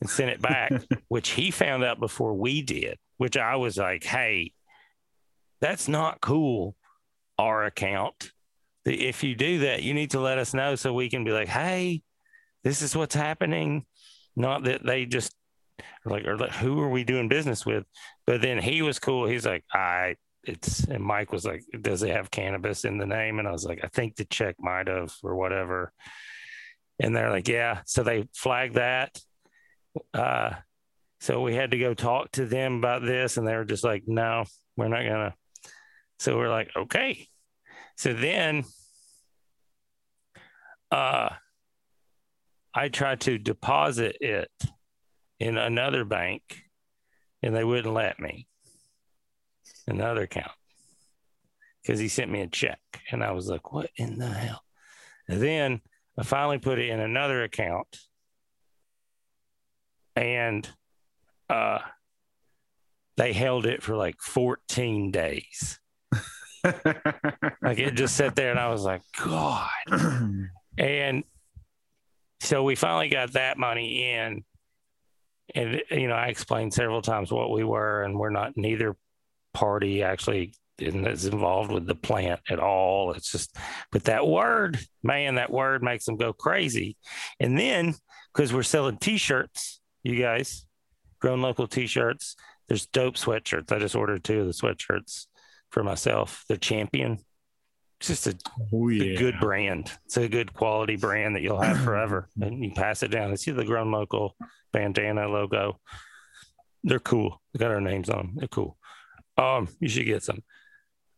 [0.00, 0.70] and sent it back,
[1.08, 4.52] which he found out before we did, which I was like, hey,
[5.60, 6.76] that's not cool.
[7.38, 8.30] Our account.
[8.84, 11.48] If you do that, you need to let us know so we can be like,
[11.48, 12.02] hey,
[12.62, 13.86] this is what's happening.
[14.36, 15.34] Not that they just
[15.80, 17.84] are like, or like, who are we doing business with?
[18.26, 19.26] But then he was cool.
[19.26, 23.38] He's like, I, it's, and Mike was like, does it have cannabis in the name?
[23.38, 25.92] And I was like, I think the check might have or whatever.
[27.00, 27.80] And they're like, yeah.
[27.86, 29.18] So they flagged that.
[30.12, 30.50] Uh,
[31.20, 34.02] so we had to go talk to them about this, and they were just like,
[34.06, 34.44] no,
[34.76, 35.34] we're not gonna.
[36.18, 37.28] So we're like, okay.
[37.96, 38.64] So then
[40.90, 41.30] uh
[42.74, 44.50] I tried to deposit it
[45.44, 46.62] in another bank
[47.42, 48.48] and they wouldn't let me.
[49.86, 50.52] Another account.
[51.82, 52.80] Because he sent me a check.
[53.10, 54.62] And I was like, what in the hell?
[55.28, 55.82] And then
[56.18, 57.98] I finally put it in another account
[60.16, 60.66] and
[61.50, 61.80] uh,
[63.18, 65.78] they held it for like 14 days.
[66.64, 69.68] like it just sat there, and I was like, God.
[70.78, 71.24] and
[72.40, 74.44] so we finally got that money in,
[75.54, 78.96] and you know, I explained several times what we were, and we're not neither
[79.52, 83.12] party actually is involved with the plant at all.
[83.12, 83.56] It's just,
[83.92, 86.96] but that word, man, that word makes them go crazy.
[87.38, 87.94] And then
[88.32, 90.66] because we're selling T-shirts, you guys,
[91.20, 92.34] grown local T-shirts.
[92.68, 93.70] There's dope sweatshirts.
[93.70, 95.26] I just ordered two of the sweatshirts
[95.70, 96.44] for myself.
[96.48, 97.18] They're champion.
[98.06, 99.14] It's just a, oh, yeah.
[99.14, 99.90] a good brand.
[100.04, 103.30] It's a good quality brand that you'll have forever, and you pass it down.
[103.30, 104.36] I see the grown local
[104.74, 105.80] bandana logo.
[106.82, 107.40] They're cool.
[107.52, 108.32] They got our names on them.
[108.36, 108.76] They're cool.
[109.38, 110.42] Um, you should get some.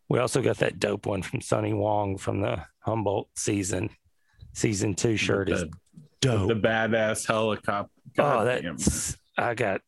[0.08, 3.90] We also got that dope one from Sonny Wong from the Humboldt season.
[4.52, 5.64] Season two shirt the, is
[6.20, 6.46] dope.
[6.46, 7.90] The badass helicopter.
[8.16, 9.80] God oh, that's I got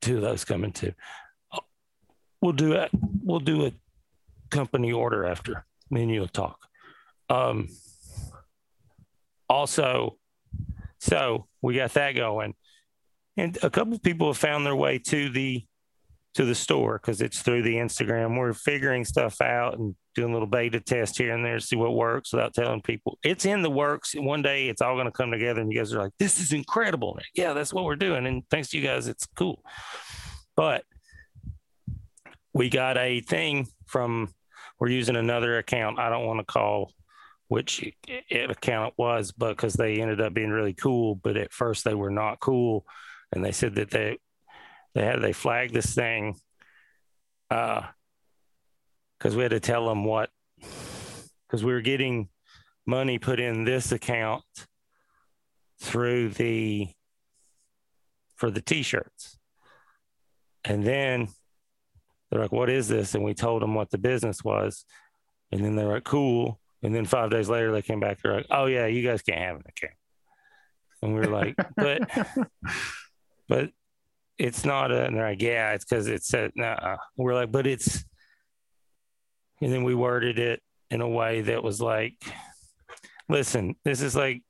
[0.00, 0.92] two of those coming too.
[2.40, 2.90] We'll do it.
[3.24, 3.72] We'll do a
[4.50, 5.66] company order after.
[5.92, 6.58] Me and you'll talk.
[7.28, 7.68] Um
[9.48, 10.16] also,
[10.98, 12.54] so we got that going.
[13.36, 15.64] And a couple people have found their way to the
[16.34, 18.38] to the store because it's through the Instagram.
[18.38, 21.76] We're figuring stuff out and doing a little beta test here and there to see
[21.76, 23.18] what works without telling people.
[23.22, 24.14] It's in the works.
[24.14, 26.52] One day it's all going to come together and you guys are like, this is
[26.52, 27.18] incredible.
[27.34, 28.26] Yeah, that's what we're doing.
[28.26, 29.62] And thanks to you guys, it's cool.
[30.56, 30.84] But
[32.54, 34.32] we got a thing from,
[34.82, 36.00] we're using another account.
[36.00, 36.90] I don't want to call
[37.46, 37.88] which
[38.28, 41.14] account it was, but because they ended up being really cool.
[41.14, 42.84] But at first they were not cool.
[43.30, 44.18] And they said that they,
[44.96, 46.34] they had they flagged this thing
[47.48, 47.82] uh
[49.16, 50.30] because we had to tell them what
[51.46, 52.28] because we were getting
[52.84, 54.42] money put in this account
[55.80, 56.88] through the
[58.34, 59.38] for the t-shirts
[60.64, 61.28] and then
[62.32, 63.14] they're like what is this?
[63.14, 64.84] And we told them what the business was.
[65.52, 66.58] And then they're like cool.
[66.82, 68.20] And then five days later they came back.
[68.20, 69.94] They're like oh yeah you guys can't have an account.
[71.02, 72.08] And we were like but
[73.48, 73.70] but
[74.38, 76.96] it's not a, and they're like, yeah, it's because it said, nah.
[77.16, 78.04] We're like, but it's,
[79.60, 82.14] and then we worded it in a way that was like,
[83.28, 84.42] listen, this is like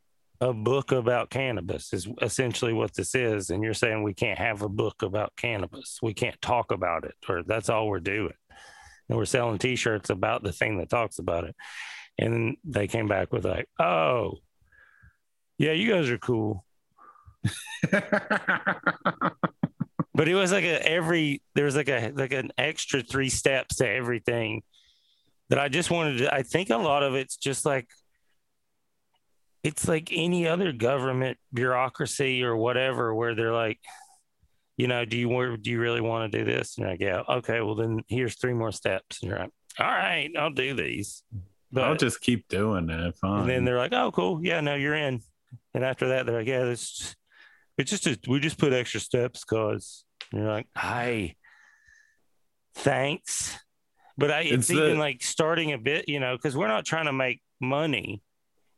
[0.43, 3.51] a book about cannabis, is essentially what this is.
[3.51, 6.01] And you're saying we can't have a book about cannabis.
[6.03, 8.35] We can't talk about it, or that's all we're doing.
[9.09, 11.55] And we're selling t shirts about the thing that talks about it.
[12.19, 14.39] And they came back with, like, oh,
[15.59, 16.65] yeah, you guys are cool.
[17.91, 18.09] but
[20.29, 23.89] it was like a every there was like a like an extra three steps to
[23.89, 24.63] everything
[25.51, 27.89] that I just wanted to I think a lot of it's just like
[29.63, 33.79] it's like any other government bureaucracy or whatever where they're like
[34.77, 36.77] you know do you do you really want to do this?
[36.77, 39.23] And you're like yeah okay well then here's three more steps.
[39.23, 41.23] And you're like all right I'll do these.
[41.71, 43.41] But I'll just keep doing it fine.
[43.41, 44.41] and then they're like oh cool.
[44.43, 45.21] Yeah no you're in.
[45.75, 47.15] And after that they're like yeah this
[47.79, 51.35] it's just a, we just put extra steps because you're like, hi,
[52.75, 53.59] thanks.
[54.19, 57.07] But I, it's, it's even like starting a bit, you know, because we're not trying
[57.07, 58.23] to make money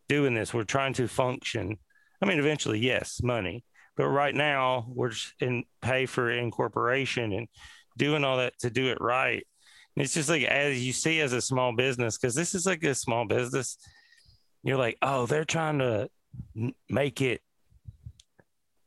[0.08, 0.52] doing this.
[0.52, 1.78] We're trying to function.
[2.22, 3.64] I mean, eventually, yes, money.
[3.96, 7.48] But right now, we're in pay for incorporation and
[7.96, 9.46] doing all that to do it right.
[9.96, 12.82] And it's just like as you see as a small business, because this is like
[12.82, 13.78] a small business.
[14.62, 16.08] You're like, oh, they're trying to
[16.88, 17.42] make it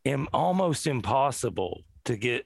[0.03, 2.45] Im- almost impossible to get.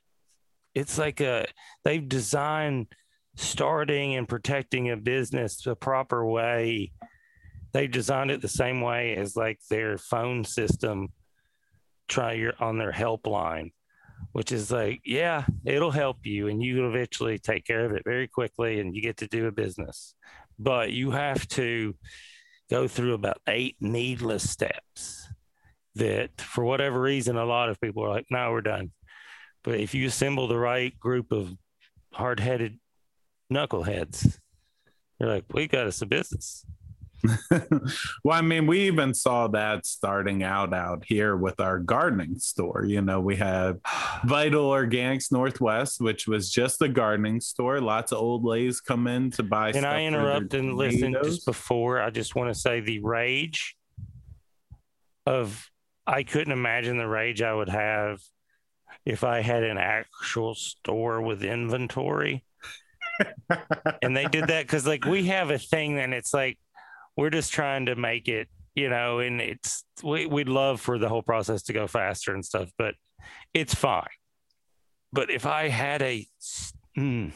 [0.74, 1.48] It's like a
[1.84, 2.88] they've designed
[3.36, 6.92] starting and protecting a business the proper way.
[7.74, 11.10] They designed it the same way as like their phone system.
[12.08, 13.72] Try your on their helpline,
[14.34, 18.28] which is like, yeah, it'll help you, and you eventually take care of it very
[18.28, 20.14] quickly, and you get to do a business.
[20.60, 21.96] But you have to
[22.70, 25.28] go through about eight needless steps
[25.96, 28.92] that for whatever reason, a lot of people are like, no, we're done.
[29.64, 31.54] But if you assemble the right group of
[32.14, 32.80] hard headed
[33.52, 34.38] knuckleheads,
[35.20, 36.66] you're like, we got us a business.
[38.24, 42.86] well, I mean, we even saw that starting out out here with our gardening store.
[42.86, 43.80] You know, we have
[44.26, 47.80] Vital Organics Northwest, which was just a gardening store.
[47.82, 49.72] Lots of old ladies come in to buy.
[49.72, 52.02] Can I interrupt and listen just before?
[52.02, 53.76] I just want to say the rage
[55.26, 55.70] of
[56.08, 58.20] I couldn't imagine the rage I would have
[59.06, 62.44] if I had an actual store with inventory.
[64.02, 66.58] and they did that because like we have a thing and it's like
[67.22, 71.10] we're just trying to make it you know, and it's we we'd love for the
[71.10, 72.96] whole process to go faster and stuff, but
[73.54, 74.08] it's fine.
[75.12, 76.26] But if I had a
[76.98, 77.34] mm,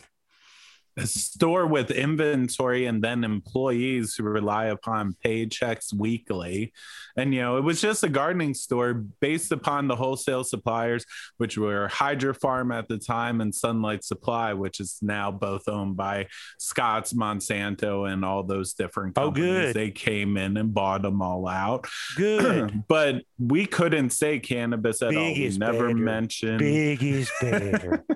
[0.98, 6.72] a store with inventory and then employees who rely upon paychecks weekly.
[7.18, 11.06] And, you know, it was just a gardening store based upon the wholesale suppliers,
[11.38, 16.28] which were Hydrofarm at the time and Sunlight Supply, which is now both owned by
[16.60, 19.48] Scotts, Monsanto, and all those different Oh, companies.
[19.50, 19.76] good.
[19.76, 21.88] They came in and bought them all out.
[22.16, 25.24] good, but we couldn't say cannabis at all.
[25.34, 25.96] We never better.
[25.98, 28.06] mentioned big is better.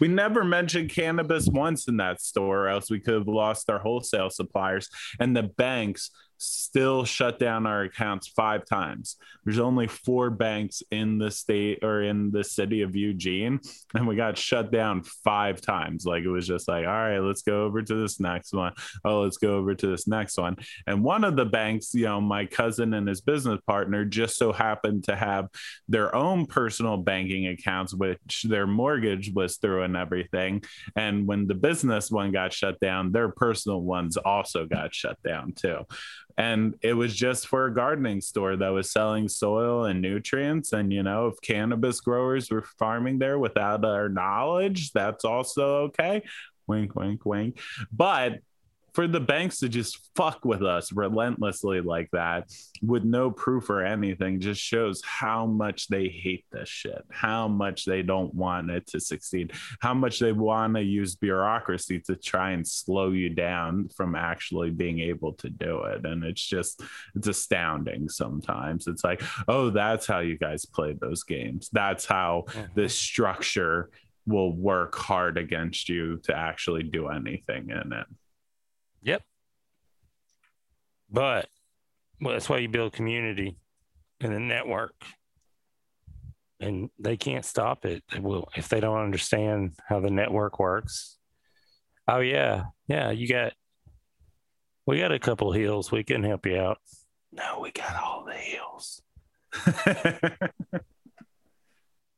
[0.00, 3.78] we never mentioned cannabis once in that store, or else we could have lost our
[3.78, 4.88] wholesale suppliers.
[5.20, 6.10] And the banks
[6.42, 9.16] still shut down our accounts five times.
[9.44, 13.60] There's only four banks in the state or in the city of Eugene,
[13.94, 16.04] and we got shut down five times.
[16.04, 18.72] Like it was just like, all right, let's go over to this next one.
[19.04, 20.56] Oh, let's go over to this next one.
[20.86, 24.52] And one of the banks, you know, my cousin and his business partner just so
[24.52, 25.48] happened to have
[25.88, 30.62] their own personal banking accounts, which their mortgage was through and everything.
[30.96, 35.52] And when the business one got shut down, their personal ones also got shut down
[35.52, 35.86] too.
[36.38, 40.72] And it was just for a gardening store that was selling soil and nutrients.
[40.72, 46.22] And, you know, if cannabis growers were farming there without our knowledge, that's also okay.
[46.66, 47.60] Wink, wink, wink.
[47.92, 48.40] But
[48.94, 52.50] for the banks to just fuck with us relentlessly like that
[52.82, 57.84] with no proof or anything just shows how much they hate this shit, how much
[57.84, 62.50] they don't want it to succeed, how much they want to use bureaucracy to try
[62.50, 66.04] and slow you down from actually being able to do it.
[66.04, 66.82] And it's just,
[67.14, 68.86] it's astounding sometimes.
[68.86, 71.70] It's like, oh, that's how you guys play those games.
[71.72, 72.72] That's how mm-hmm.
[72.74, 73.90] this structure
[74.26, 78.06] will work hard against you to actually do anything in it.
[79.02, 79.22] Yep.
[81.10, 81.48] But
[82.20, 83.56] well, that's why you build community
[84.20, 84.94] and a network.
[86.60, 88.04] And they can't stop it.
[88.12, 91.18] They will if they don't understand how the network works.
[92.06, 92.64] Oh yeah.
[92.86, 93.52] Yeah, you got
[94.86, 95.90] we got a couple hills.
[95.90, 96.78] We can help you out.
[97.32, 98.32] No, we got all the.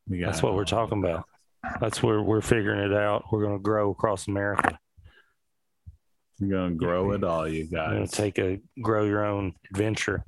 [0.07, 1.25] We That's what we're talking about.
[1.81, 3.25] That's where we're figuring it out.
[3.31, 4.77] We're gonna grow across America.
[6.39, 8.11] You're gonna grow it all, you guys.
[8.11, 10.25] take a grow your own adventure.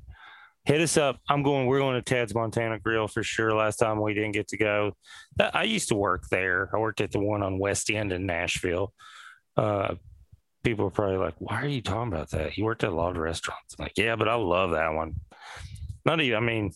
[0.64, 1.20] Hit us up.
[1.30, 1.66] I'm going.
[1.66, 3.54] We're going to Ted's Montana Grill for sure.
[3.54, 4.92] Last time we didn't get to go.
[5.40, 6.70] I used to work there.
[6.74, 8.94] I worked at the one on West End in Nashville.
[9.56, 9.96] Uh,
[10.64, 13.12] people are probably like, "Why are you talking about that?" You worked at a lot
[13.12, 13.76] of restaurants.
[13.80, 15.16] I'm like, yeah, but I love that one.
[16.04, 16.38] Not even.
[16.38, 16.74] I mean,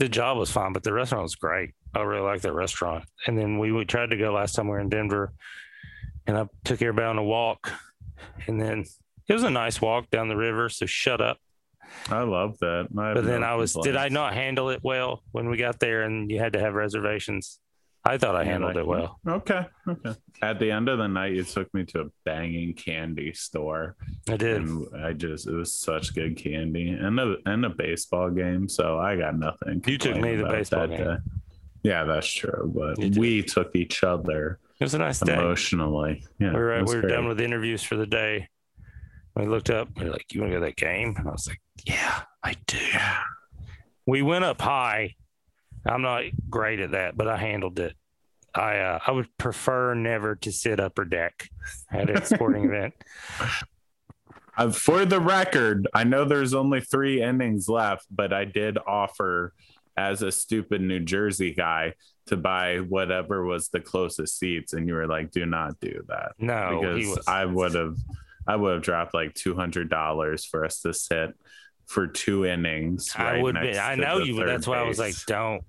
[0.00, 1.74] the job was fine, but the restaurant was great.
[1.94, 3.04] I really like that restaurant.
[3.26, 5.32] And then we, we tried to go last time we were in Denver,
[6.26, 7.72] and I took everybody on a walk,
[8.46, 8.84] and then
[9.28, 10.68] it was a nice walk down the river.
[10.68, 11.38] So shut up.
[12.10, 12.88] I love that.
[12.98, 15.80] I But then no I was, did I not handle it well when we got
[15.80, 17.60] there and you had to have reservations?
[18.04, 19.18] I thought I handled like- it well.
[19.26, 19.66] Okay.
[19.86, 20.14] Okay.
[20.40, 23.96] At the end of the night, you took me to a banging candy store,
[24.28, 24.56] I did.
[24.62, 28.68] and I just it was such good candy and a and a baseball game.
[28.68, 29.82] So I got nothing.
[29.86, 31.04] You took me to the baseball game.
[31.04, 31.16] day.
[31.82, 32.72] Yeah, that's true.
[32.74, 35.34] But we took each other It was a nice day.
[35.34, 36.24] emotionally.
[36.38, 37.12] Yeah, we were, we were great.
[37.12, 38.48] done with interviews for the day.
[39.34, 39.88] We looked up.
[39.96, 42.22] We are like, "You want to go to that game?" And I was like, "Yeah,
[42.42, 42.78] I do."
[44.06, 45.14] We went up high.
[45.86, 47.94] I'm not great at that, but I handled it.
[48.54, 51.48] I uh, I would prefer never to sit upper deck
[51.92, 52.94] at a sporting event.
[54.56, 59.52] Uh, for the record, I know there's only three innings left, but I did offer
[59.98, 61.94] as a stupid New Jersey guy
[62.26, 66.32] to buy whatever was the closest seats, and you were like, "Do not do that,"
[66.38, 67.18] No, because.
[67.26, 67.96] I would have,
[68.46, 71.34] I would have dropped like two hundred dollars for us to sit
[71.86, 73.12] for two innings.
[73.16, 73.76] I would be.
[73.76, 75.64] I know you, but that's why I was like, don't,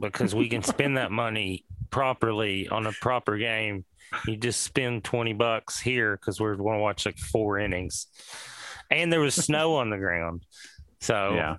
[0.00, 3.84] because we can spend that money properly on a proper game.
[4.26, 8.06] You just spend twenty bucks here because we're going to watch like four innings,
[8.90, 10.46] and there was snow on the ground,
[11.00, 11.56] so yeah,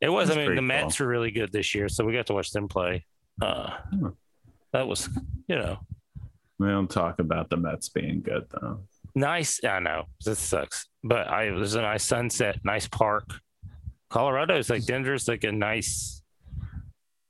[0.00, 0.28] it was.
[0.28, 2.50] That's I mean, the Mets were really good this year, so we got to watch
[2.50, 3.04] them play.
[3.40, 4.08] Uh, Hmm.
[4.72, 5.08] that was,
[5.48, 5.78] you know,
[6.58, 8.80] we don't talk about the Mets being good though.
[9.14, 9.60] nice.
[9.64, 13.24] I know this sucks, but I it was a nice sunset, nice park.
[14.10, 16.22] Colorado is like Denver's like a nice.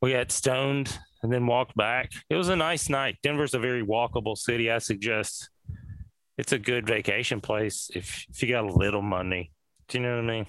[0.02, 2.10] We got stoned and then walked back.
[2.30, 3.18] It was a nice night.
[3.22, 4.70] Denver's a very walkable city.
[4.70, 5.50] I suggest
[6.38, 9.52] it's a good vacation place if if you got a little money.
[9.88, 10.46] Do you know what I mean?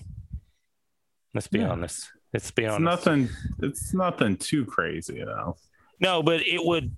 [1.34, 1.70] Let's be Yeah.
[1.70, 2.12] honest.
[2.34, 3.30] Let's be It's nothing.
[3.60, 5.58] It's nothing too crazy though.
[6.00, 6.96] No, but it would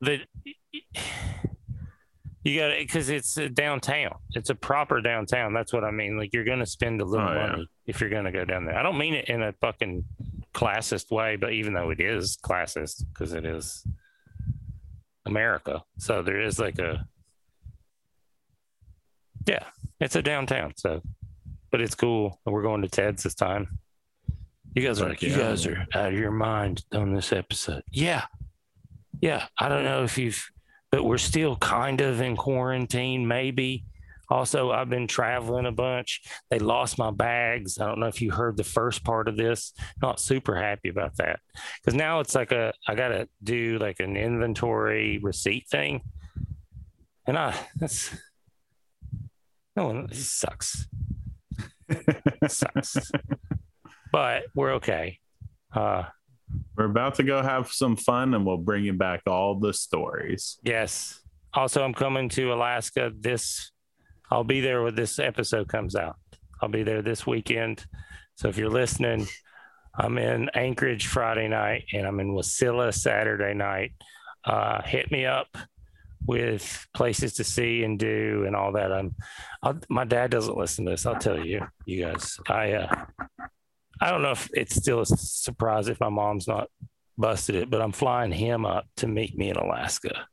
[0.00, 0.20] the
[2.44, 4.16] You got it because it's a downtown.
[4.30, 5.52] It's a proper downtown.
[5.52, 6.16] That's what I mean.
[6.18, 7.46] Like you're going to spend a little Oh, yeah.
[7.50, 8.76] money if you're going to go down there.
[8.76, 10.04] I don't mean it in a fucking
[10.52, 13.86] classist way, but even though it is classist because it is
[15.24, 17.06] America, so there is like a
[19.46, 19.64] yeah,
[20.00, 20.72] it's a downtown.
[20.76, 21.00] So,
[21.72, 22.38] but it's cool.
[22.46, 23.80] We're going to Ted's this time.
[24.74, 25.38] You guys are like, you yeah.
[25.38, 27.82] guys are out of your mind on this episode.
[27.90, 28.24] Yeah,
[29.20, 29.46] yeah.
[29.58, 30.48] I don't know if you've
[30.92, 33.84] but we're still kind of in quarantine, maybe.
[34.28, 36.22] Also, I've been traveling a bunch.
[36.50, 37.78] They lost my bags.
[37.78, 39.72] I don't know if you heard the first part of this.
[40.00, 41.40] Not super happy about that
[41.80, 46.02] because now it's like a I gotta do like an inventory receipt thing,
[47.26, 48.14] and I that's
[49.76, 50.86] no one this sucks.
[52.48, 53.10] sucks,
[54.12, 55.18] but we're okay.
[55.74, 56.04] Uh,
[56.76, 60.58] We're about to go have some fun and we'll bring you back all the stories.
[60.62, 61.20] Yes.
[61.54, 63.70] Also, I'm coming to Alaska this.
[64.30, 66.16] I'll be there when this episode comes out.
[66.60, 67.84] I'll be there this weekend.
[68.36, 69.26] So if you're listening,
[69.94, 73.92] I'm in Anchorage Friday night and I'm in Wasilla Saturday night.
[74.44, 75.48] Uh, hit me up
[76.26, 78.92] with places to see and do and all that.
[78.92, 79.14] I'm.
[79.62, 81.06] I'll, my dad doesn't listen to this.
[81.06, 82.38] I'll tell you, you guys.
[82.48, 82.72] I.
[82.72, 83.04] Uh,
[84.00, 86.68] I don't know if it's still a surprise if my mom's not
[87.16, 90.26] busted it, but I'm flying him up to meet me in Alaska.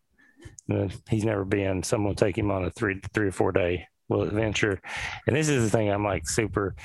[0.67, 1.83] And he's never been.
[1.83, 4.81] Someone take him on a three three or four day little adventure.
[5.27, 6.75] And this is the thing I'm like super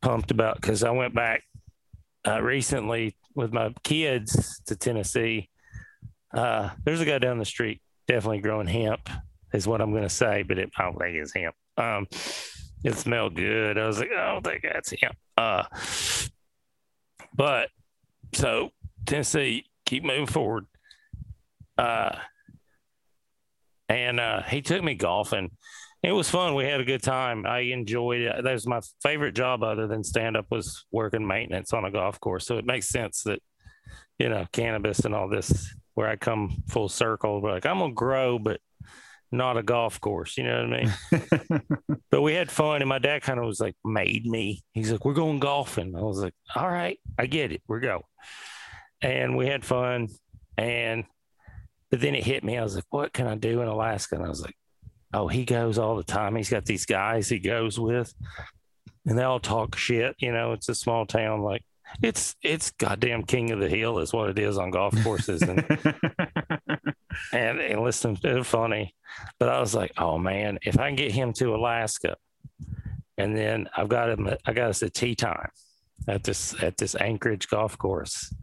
[0.00, 1.42] pumped about because I went back
[2.26, 5.48] uh, recently with my kids to Tennessee.
[6.34, 9.08] Uh, there's a guy down the street definitely growing hemp,
[9.52, 11.54] is what I'm going to say, but it, I don't think it's hemp.
[11.76, 12.06] Um,
[12.84, 13.78] it smelled good.
[13.78, 15.16] I was like, I don't think that's hemp.
[15.36, 15.64] Uh,
[17.34, 17.68] but
[18.34, 18.70] so
[19.06, 20.66] Tennessee, keep moving forward.
[21.78, 22.16] Uh,
[23.88, 25.50] and uh, he took me golfing.
[26.02, 26.54] It was fun.
[26.54, 27.46] We had a good time.
[27.46, 28.42] I enjoyed it.
[28.42, 32.18] That was my favorite job, other than stand up, was working maintenance on a golf
[32.18, 32.46] course.
[32.46, 33.40] So it makes sense that
[34.18, 37.40] you know cannabis and all this, where I come full circle.
[37.40, 38.60] We're like, I'm gonna grow, but
[39.30, 40.36] not a golf course.
[40.36, 42.00] You know what I mean?
[42.10, 44.62] but we had fun, and my dad kind of was like, made me.
[44.72, 45.96] He's like, we're going golfing.
[45.96, 47.62] I was like, all right, I get it.
[47.66, 48.02] We're go.
[49.00, 50.08] And we had fun,
[50.56, 51.04] and
[51.90, 52.56] but then it hit me.
[52.56, 54.14] I was like, what can I do in Alaska?
[54.14, 54.56] And I was like,
[55.12, 56.36] oh, he goes all the time.
[56.36, 58.14] He's got these guys he goes with,
[59.06, 60.14] and they all talk shit.
[60.18, 61.42] You know, it's a small town.
[61.42, 61.64] Like
[62.02, 65.58] it's it's goddamn king of the hill is what it is on golf courses, and
[67.32, 68.94] and, and listen, they're funny.
[69.38, 72.16] But I was like, oh man, if I can get him to Alaska,
[73.18, 75.50] and then I've got him, I got us a tee time
[76.08, 78.34] at this at this Anchorage golf course.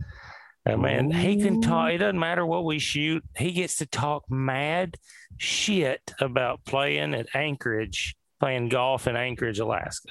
[0.65, 1.91] And man, he can talk.
[1.91, 3.23] It doesn't matter what we shoot.
[3.37, 4.97] He gets to talk mad
[5.37, 10.09] shit about playing at Anchorage, playing golf in Anchorage, Alaska.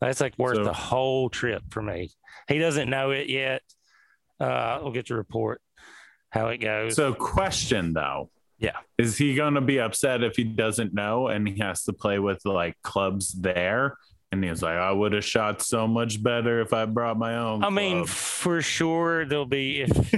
[0.00, 2.10] That's like worth So- the whole trip for me.
[2.48, 3.62] He doesn't know it yet.
[4.40, 5.60] Uh, we'll get to report
[6.30, 6.94] how it goes.
[6.96, 8.30] so, question though.
[8.58, 8.76] Yeah.
[8.98, 12.18] Is he going to be upset if he doesn't know and he has to play
[12.18, 13.96] with like clubs there?
[14.30, 17.64] And he's like, I would have shot so much better if I brought my own.
[17.64, 20.14] I mean, for sure there'll be if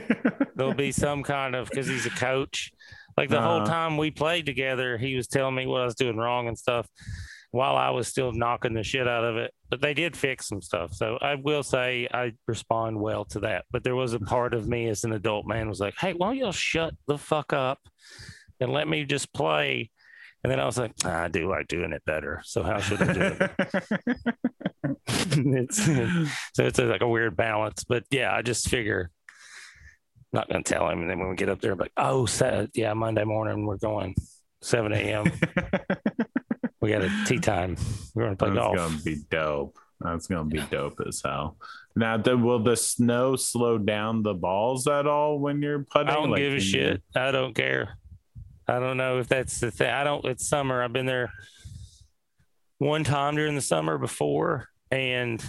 [0.57, 2.73] there'll be some kind of because he's a coach.
[3.17, 3.67] Like the whole Uh-huh.
[3.67, 6.89] time we played together, he was telling me what I was doing wrong and stuff,
[7.53, 9.53] while I was still knocking the shit out of it.
[9.69, 13.65] But they did fix some stuff, so I will say I respond well to that.
[13.71, 16.29] But there was a part of me as an adult man was like, "Hey, why
[16.29, 17.79] don't y'all shut the fuck up
[18.61, 19.91] and let me just play?"
[20.43, 23.03] And then I was like, "Ah, "I do like doing it better, so how should
[23.03, 23.51] I do it?"
[25.07, 25.85] it's
[26.55, 27.85] so it's like a weird balance.
[27.85, 29.11] But yeah, I just figure
[30.33, 31.01] not gonna tell him.
[31.01, 32.29] And then when we get up there, I'm like, oh,
[32.75, 34.15] yeah, Monday morning we're going
[34.63, 35.25] 7 a.m.
[36.81, 37.77] we got a tee time.
[38.15, 38.77] We're gonna play That's golf.
[38.77, 39.79] gonna be dope.
[40.01, 41.57] That's gonna be dope as hell.
[41.97, 46.09] Now, th- will the snow slow down the balls at all when you're putting?
[46.09, 47.03] I don't Like, give a you- shit.
[47.15, 47.99] I don't care.
[48.67, 49.91] I don't know if that's the thing.
[49.91, 50.25] I don't.
[50.25, 50.83] It's summer.
[50.83, 51.33] I've been there
[52.79, 55.45] one time during the summer before, and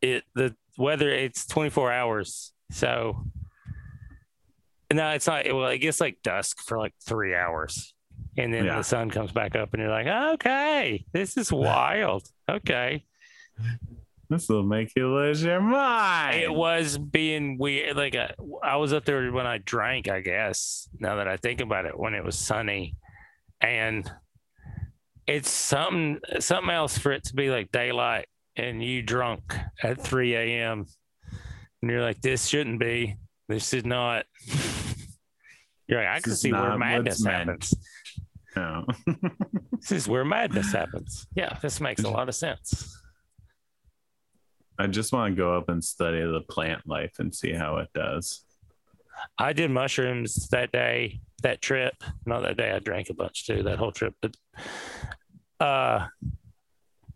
[0.00, 1.10] it the weather.
[1.10, 3.24] It's 24 hours, so
[4.92, 5.46] no, it's not.
[5.46, 7.92] Well, it gets like dusk for like three hours,
[8.38, 8.76] and then Yeah.
[8.78, 12.22] the sun comes back up, and you're like, okay, this is wild.
[12.50, 13.04] Okay,
[14.30, 16.40] This will make you lose your mind.
[16.42, 17.96] It was being weird.
[17.96, 18.28] Like uh,
[18.62, 20.88] I was up there when I drank, I guess.
[20.98, 22.96] Now that I think about it, when it was sunny,
[23.60, 24.10] and
[25.26, 28.26] it's something something else for it to be like daylight
[28.56, 30.84] and you drunk at 3 a.m.
[31.80, 33.16] and you're like, this shouldn't be.
[33.48, 34.24] This is not.
[35.88, 37.74] You're like, I This can see where madness happens.
[38.56, 38.82] Yeah.
[39.80, 41.26] This is where madness happens.
[41.34, 42.96] Yeah, this makes a lot of sense.
[44.78, 47.88] I just want to go up and study the plant life and see how it
[47.92, 48.44] does.
[49.38, 51.94] I did mushrooms that day, that trip.
[52.26, 52.70] Not that day.
[52.70, 53.64] I drank a bunch too.
[53.64, 54.36] That whole trip, but
[55.58, 56.06] uh,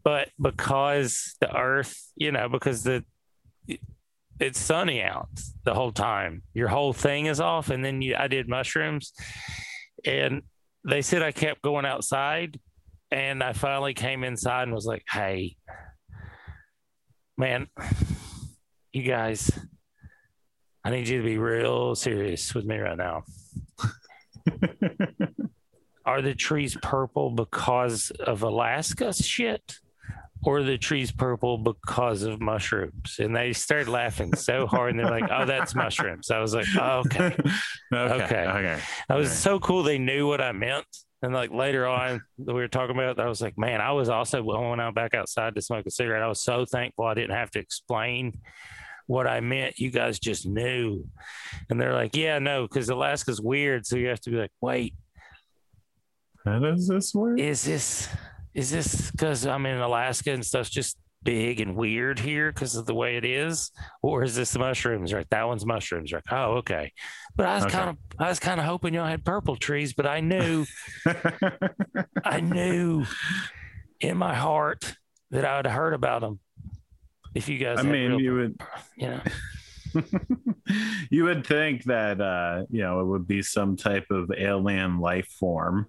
[0.02, 3.04] but because the Earth, you know, because the
[4.38, 5.28] it's sunny out
[5.64, 7.70] the whole time, your whole thing is off.
[7.70, 9.12] And then you, I did mushrooms,
[10.04, 10.42] and
[10.88, 12.60] they said I kept going outside,
[13.10, 15.56] and I finally came inside and was like, "Hey,
[17.36, 17.68] man,
[18.92, 19.50] you guys."
[20.84, 23.24] I need you to be real serious with me right now.
[26.06, 29.80] Are the trees purple because of Alaska shit?
[30.46, 33.16] Or the trees purple because of mushrooms?
[33.18, 36.30] And they started laughing so hard and they're like, oh, that's mushrooms.
[36.30, 37.26] I was like, oh, okay.
[37.92, 38.14] okay.
[38.14, 38.46] Okay.
[38.46, 38.80] Okay.
[39.08, 39.36] I was Right.
[39.36, 40.86] so cool they knew what I meant.
[41.22, 44.42] And like later on, we were talking about, I was like, man, I was also
[44.42, 46.22] when going out back outside to smoke a cigarette.
[46.22, 48.32] I was so thankful I didn't have to explain
[49.08, 49.78] what I meant.
[49.78, 51.04] You guys just knew.
[51.70, 53.84] And they're like, yeah, no, because Alaska's weird.
[53.86, 54.94] So you have to be like, wait,
[56.44, 57.40] How does this work?
[57.40, 58.08] is this,
[58.56, 62.86] is this because I'm in Alaska and stuff's just big and weird here because of
[62.86, 63.70] the way it is?
[64.02, 65.12] Or is this the mushrooms?
[65.12, 65.26] Right.
[65.30, 66.12] That one's mushrooms.
[66.12, 66.22] Right.
[66.30, 66.92] Oh, okay.
[67.36, 67.72] But I was Okay.
[67.76, 70.64] kind of, I was kind of hoping y'all had purple trees, but I knew
[72.24, 73.04] I knew
[74.00, 74.96] in my heart
[75.30, 76.38] that I would have heard about them.
[77.34, 78.60] If you guys, I mean, real- you would
[78.96, 79.20] you know,
[81.10, 85.28] you would think that uh, you know it would be some type of alien life
[85.38, 85.86] form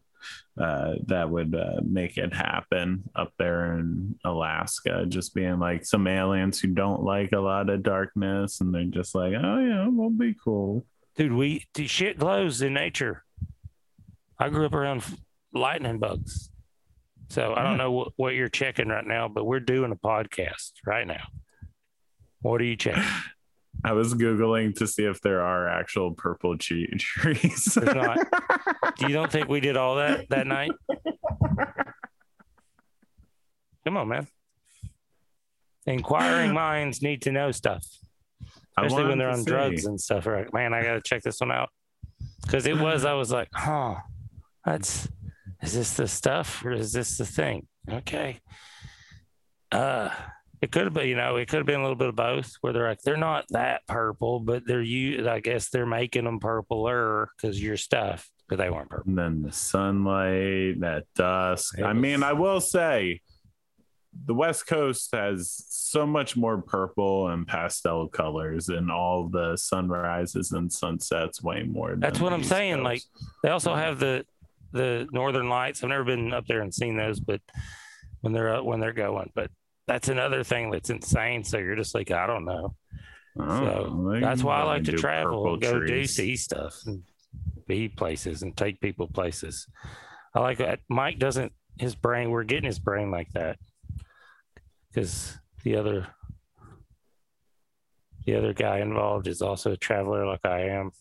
[0.60, 5.06] uh, that would uh, make it happen up there in Alaska.
[5.08, 9.14] Just being like some aliens who don't like a lot of darkness, and they're just
[9.14, 10.86] like, oh yeah, we'll be cool.
[11.16, 13.24] dude, we dude, shit glows in nature.
[14.40, 15.04] I grew up around
[15.54, 16.50] lightning bugs,
[17.30, 20.72] so I don't know what, what you're checking right now, but we're doing a podcast
[20.86, 21.26] right now.
[22.42, 23.04] What are you checking?
[23.84, 27.66] I was googling to see if there are actual purple tree- trees.
[27.76, 28.18] There's not.
[29.00, 30.72] You don't think we did all that that night?
[33.86, 34.28] Come on, man.
[35.86, 37.86] Inquiring minds need to know stuff.
[38.78, 39.50] Especially when they're on see.
[39.50, 40.26] drugs and stuff.
[40.26, 41.70] Right, man, I gotta check this one out
[42.44, 43.06] because it was.
[43.06, 43.96] I was like, huh,
[44.66, 45.08] that's
[45.62, 47.68] is this the stuff or is this the thing?
[47.90, 48.40] Okay.
[49.72, 50.10] Uh,
[50.62, 52.54] it could have been, you know, it could have been a little bit of both.
[52.62, 55.30] Where they're like, they're not that purple, but they're you.
[55.30, 59.10] I guess they're making them purpler because your stuff, but they weren't purple.
[59.10, 61.78] And then the sunlight, that dusk.
[61.78, 63.22] It I mean, I will say
[64.26, 70.52] the West Coast has so much more purple and pastel colors and all the sunrises
[70.52, 71.92] and sunsets way more.
[71.92, 73.02] than That's what I'm East saying, like,
[73.44, 74.26] They also have the
[74.74, 75.84] the Northern Lights.
[75.84, 77.42] I've never been up there and seen those, but
[78.22, 79.52] when they're uh, when they're going, but
[79.88, 81.44] that's another thing that's insane.
[81.44, 82.76] So you're just like, I don't know.
[83.40, 87.04] Oh, So that's why I like to travel, go do see stuff, and
[87.68, 89.68] be places, and take people places.
[90.34, 90.80] I like that.
[90.90, 91.54] Mike doesn't.
[91.80, 92.32] His brain.
[92.32, 93.58] We're getting his brain like that
[94.90, 96.08] because the other
[98.26, 100.92] the other guy involved is also a traveler like I am.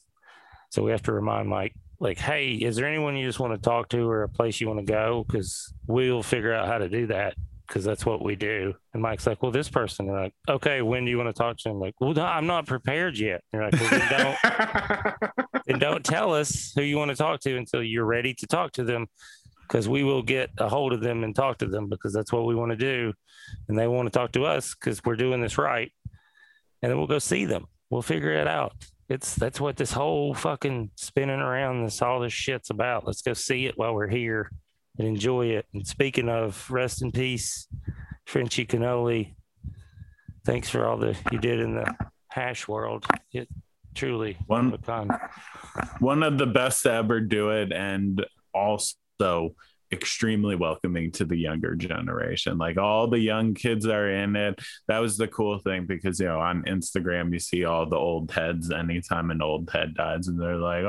[0.68, 3.58] So we have to remind Mike, like, hey, is there anyone you just want to
[3.58, 5.24] talk to or a place you want to go?
[5.26, 7.34] Because we'll figure out how to do that
[7.66, 8.74] because that's what we do.
[8.94, 10.06] And Mike's like, well, this person.
[10.06, 11.78] We're like, okay, when do you want to talk to him?
[11.78, 13.42] Like, well, no, I'm not prepared yet.
[13.52, 15.16] You're like, well, then don't
[15.66, 18.72] then don't tell us who you want to talk to until you're ready to talk
[18.72, 19.06] to them
[19.66, 22.46] because we will get a hold of them and talk to them because that's what
[22.46, 23.12] we want to do
[23.68, 25.92] and they want to talk to us because we're doing this right
[26.82, 28.72] and then we'll go see them we'll figure it out
[29.08, 33.32] it's that's what this whole fucking spinning around this all this shit's about let's go
[33.32, 34.50] see it while we're here
[34.98, 35.66] and enjoy it.
[35.72, 37.68] And speaking of rest in peace
[38.24, 39.34] frenchy cannoli.
[40.44, 41.94] Thanks for all the you did in the
[42.28, 43.06] hash world.
[43.32, 43.48] It
[43.94, 44.78] truly One-
[46.00, 49.54] one of the best to ever do it and also
[49.92, 54.58] extremely welcoming to the younger generation like all the young kids are in it
[54.88, 58.30] that was the cool thing because you know on instagram you see all the old
[58.32, 60.84] heads anytime an old head dies and they're like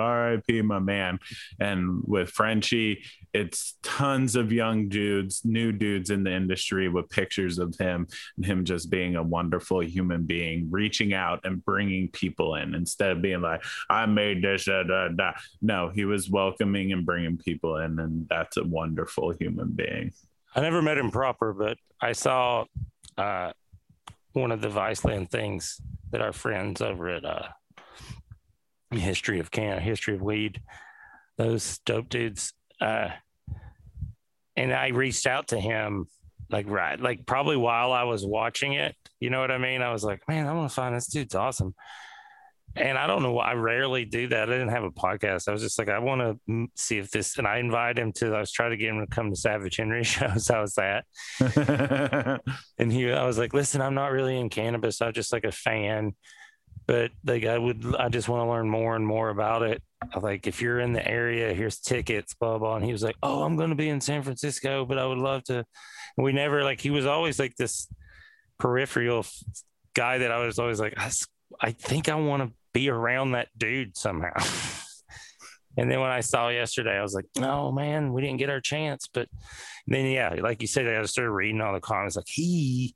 [0.48, 1.20] rip my man
[1.60, 7.60] and with Frenchy it's tons of young dudes new dudes in the industry with pictures
[7.60, 12.56] of him and him just being a wonderful human being reaching out and bringing people
[12.56, 15.34] in instead of being like i made this uh, da, da.
[15.62, 20.12] no he was welcoming and bringing people in and that's a wonderful human being
[20.56, 22.66] I never met him proper, but I saw
[23.16, 23.52] uh,
[24.34, 25.80] one of the Viceland things
[26.12, 27.50] that our friends over at uh,
[28.90, 30.62] History of Can, History of Weed,
[31.38, 33.10] those dope dudes, uh,
[34.56, 36.08] and I reached out to him
[36.50, 38.96] like right like probably while I was watching it.
[39.20, 39.84] You know what I mean?
[39.84, 41.76] I was like, man, I want to find this dude's awesome.
[42.78, 43.40] And I don't know.
[43.40, 44.50] I rarely do that.
[44.50, 45.48] I didn't have a podcast.
[45.48, 47.38] I was just like, I want to see if this.
[47.38, 48.36] And I invited him to.
[48.36, 50.48] I was trying to get him to come to Savage Henry shows.
[50.48, 51.06] How was that?
[52.78, 55.02] and he, I was like, listen, I'm not really in cannabis.
[55.02, 56.16] I'm just like a fan.
[56.86, 59.82] But like, I would, I just want to learn more and more about it.
[60.16, 62.76] Like, if you're in the area, here's tickets, blah blah.
[62.76, 65.18] And he was like, oh, I'm going to be in San Francisco, but I would
[65.18, 65.56] love to.
[65.56, 66.80] And we never like.
[66.80, 67.88] He was always like this
[68.60, 69.26] peripheral
[69.94, 71.10] guy that I was always like, I,
[71.60, 74.34] I think I want to be around that dude somehow.
[75.78, 78.62] and then when I saw yesterday, I was like, no, man, we didn't get our
[78.62, 79.08] chance.
[79.12, 79.28] But
[79.88, 82.96] then, yeah, like you said, I started reading all the comments like, he,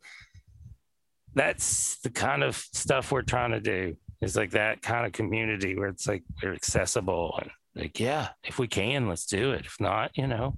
[1.33, 5.77] that's the kind of stuff we're trying to do It's like that kind of community
[5.77, 9.65] where it's like they're accessible and like, yeah, if we can, let's do it.
[9.65, 10.57] If not, you know,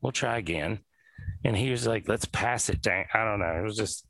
[0.00, 0.78] we'll try again.
[1.44, 3.04] And he was like, let's pass it down.
[3.12, 3.58] I don't know.
[3.60, 4.05] It was just,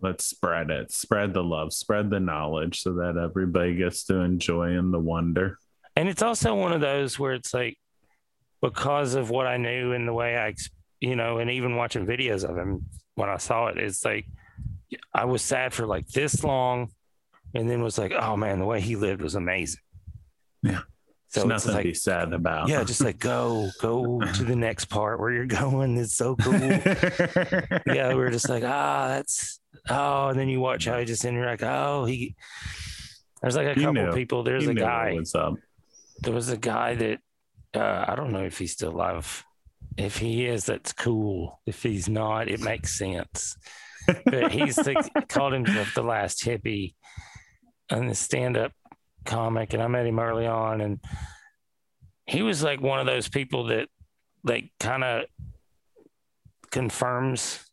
[0.00, 0.92] let's spread it.
[0.92, 1.72] Spread the love.
[1.72, 5.58] Spread the knowledge so that everybody gets to enjoy and the wonder.
[5.96, 7.76] And it's also one of those where it's like
[8.60, 10.54] because of what i knew and the way i
[11.00, 12.84] you know and even watching videos of him
[13.14, 14.26] when i saw it it's like
[15.14, 16.90] i was sad for like this long
[17.54, 19.80] and then was like oh man the way he lived was amazing.
[20.62, 20.80] Yeah
[21.30, 22.68] so There's nothing like, to be sad about.
[22.68, 25.96] Yeah, just like go, go to the next part where you're going.
[25.96, 26.54] It's so cool.
[27.86, 31.24] yeah, we are just like, ah, that's oh, and then you watch how he just
[31.24, 32.34] and you're like, Oh, he.
[33.40, 34.12] There's like a couple knew.
[34.12, 34.42] people.
[34.42, 35.18] There's he a guy.
[35.36, 35.54] Up?
[36.18, 37.20] There was a guy that
[37.74, 39.44] uh, I don't know if he's still alive.
[39.96, 41.60] If he is, that's cool.
[41.64, 43.56] If he's not, it makes sense.
[44.24, 46.94] But he's the, called himself the last hippie,
[47.88, 48.72] and the stand-up
[49.24, 51.00] comic, and I met him early on, and
[52.26, 53.88] he was like one of those people that
[54.44, 55.24] like kind of
[56.70, 57.64] confirms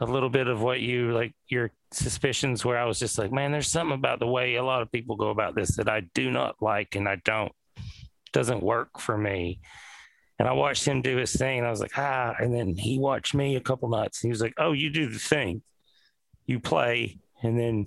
[0.00, 3.52] a little bit of what you like your suspicions where I was just like, man,
[3.52, 6.30] there's something about the way a lot of people go about this that I do
[6.30, 7.52] not like and I don't
[8.32, 9.60] doesn't work for me.
[10.38, 12.98] And I watched him do his thing and I was like, ah, and then he
[12.98, 14.22] watched me a couple nights.
[14.22, 15.62] and He was like, Oh, you do the thing.
[16.44, 17.86] You play and then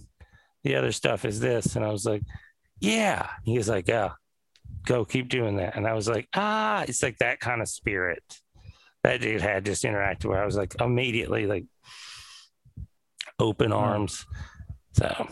[0.63, 1.75] the other stuff is this.
[1.75, 2.23] And I was like,
[2.79, 3.27] Yeah.
[3.43, 4.11] He was like, Yeah,
[4.85, 5.75] go keep doing that.
[5.75, 8.23] And I was like, ah, it's like that kind of spirit
[9.03, 11.65] that dude had just interacted where I was like immediately like
[13.39, 14.25] open arms.
[14.93, 15.27] So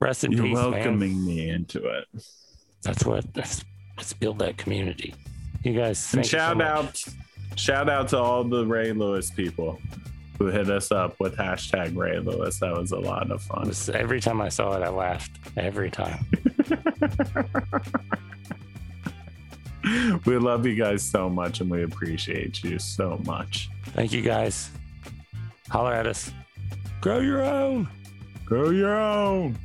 [0.00, 0.54] rest in You're peace.
[0.54, 1.26] welcoming man.
[1.26, 2.04] me into it.
[2.82, 3.64] That's what let's,
[3.96, 5.14] let's build that community.
[5.64, 7.04] You guys and shout so out
[7.56, 9.80] shout out to all the Ray Lewis people
[10.38, 12.58] who hit us up with hashtag Ray Lewis.
[12.60, 13.66] That was a lot of fun.
[13.68, 15.32] Was, every time I saw it, I laughed.
[15.56, 16.24] Every time.
[20.26, 23.68] we love you guys so much and we appreciate you so much.
[23.86, 24.70] Thank you guys.
[25.70, 26.30] Holler at us.
[27.00, 27.88] Grow your own.
[28.44, 29.58] Grow your own.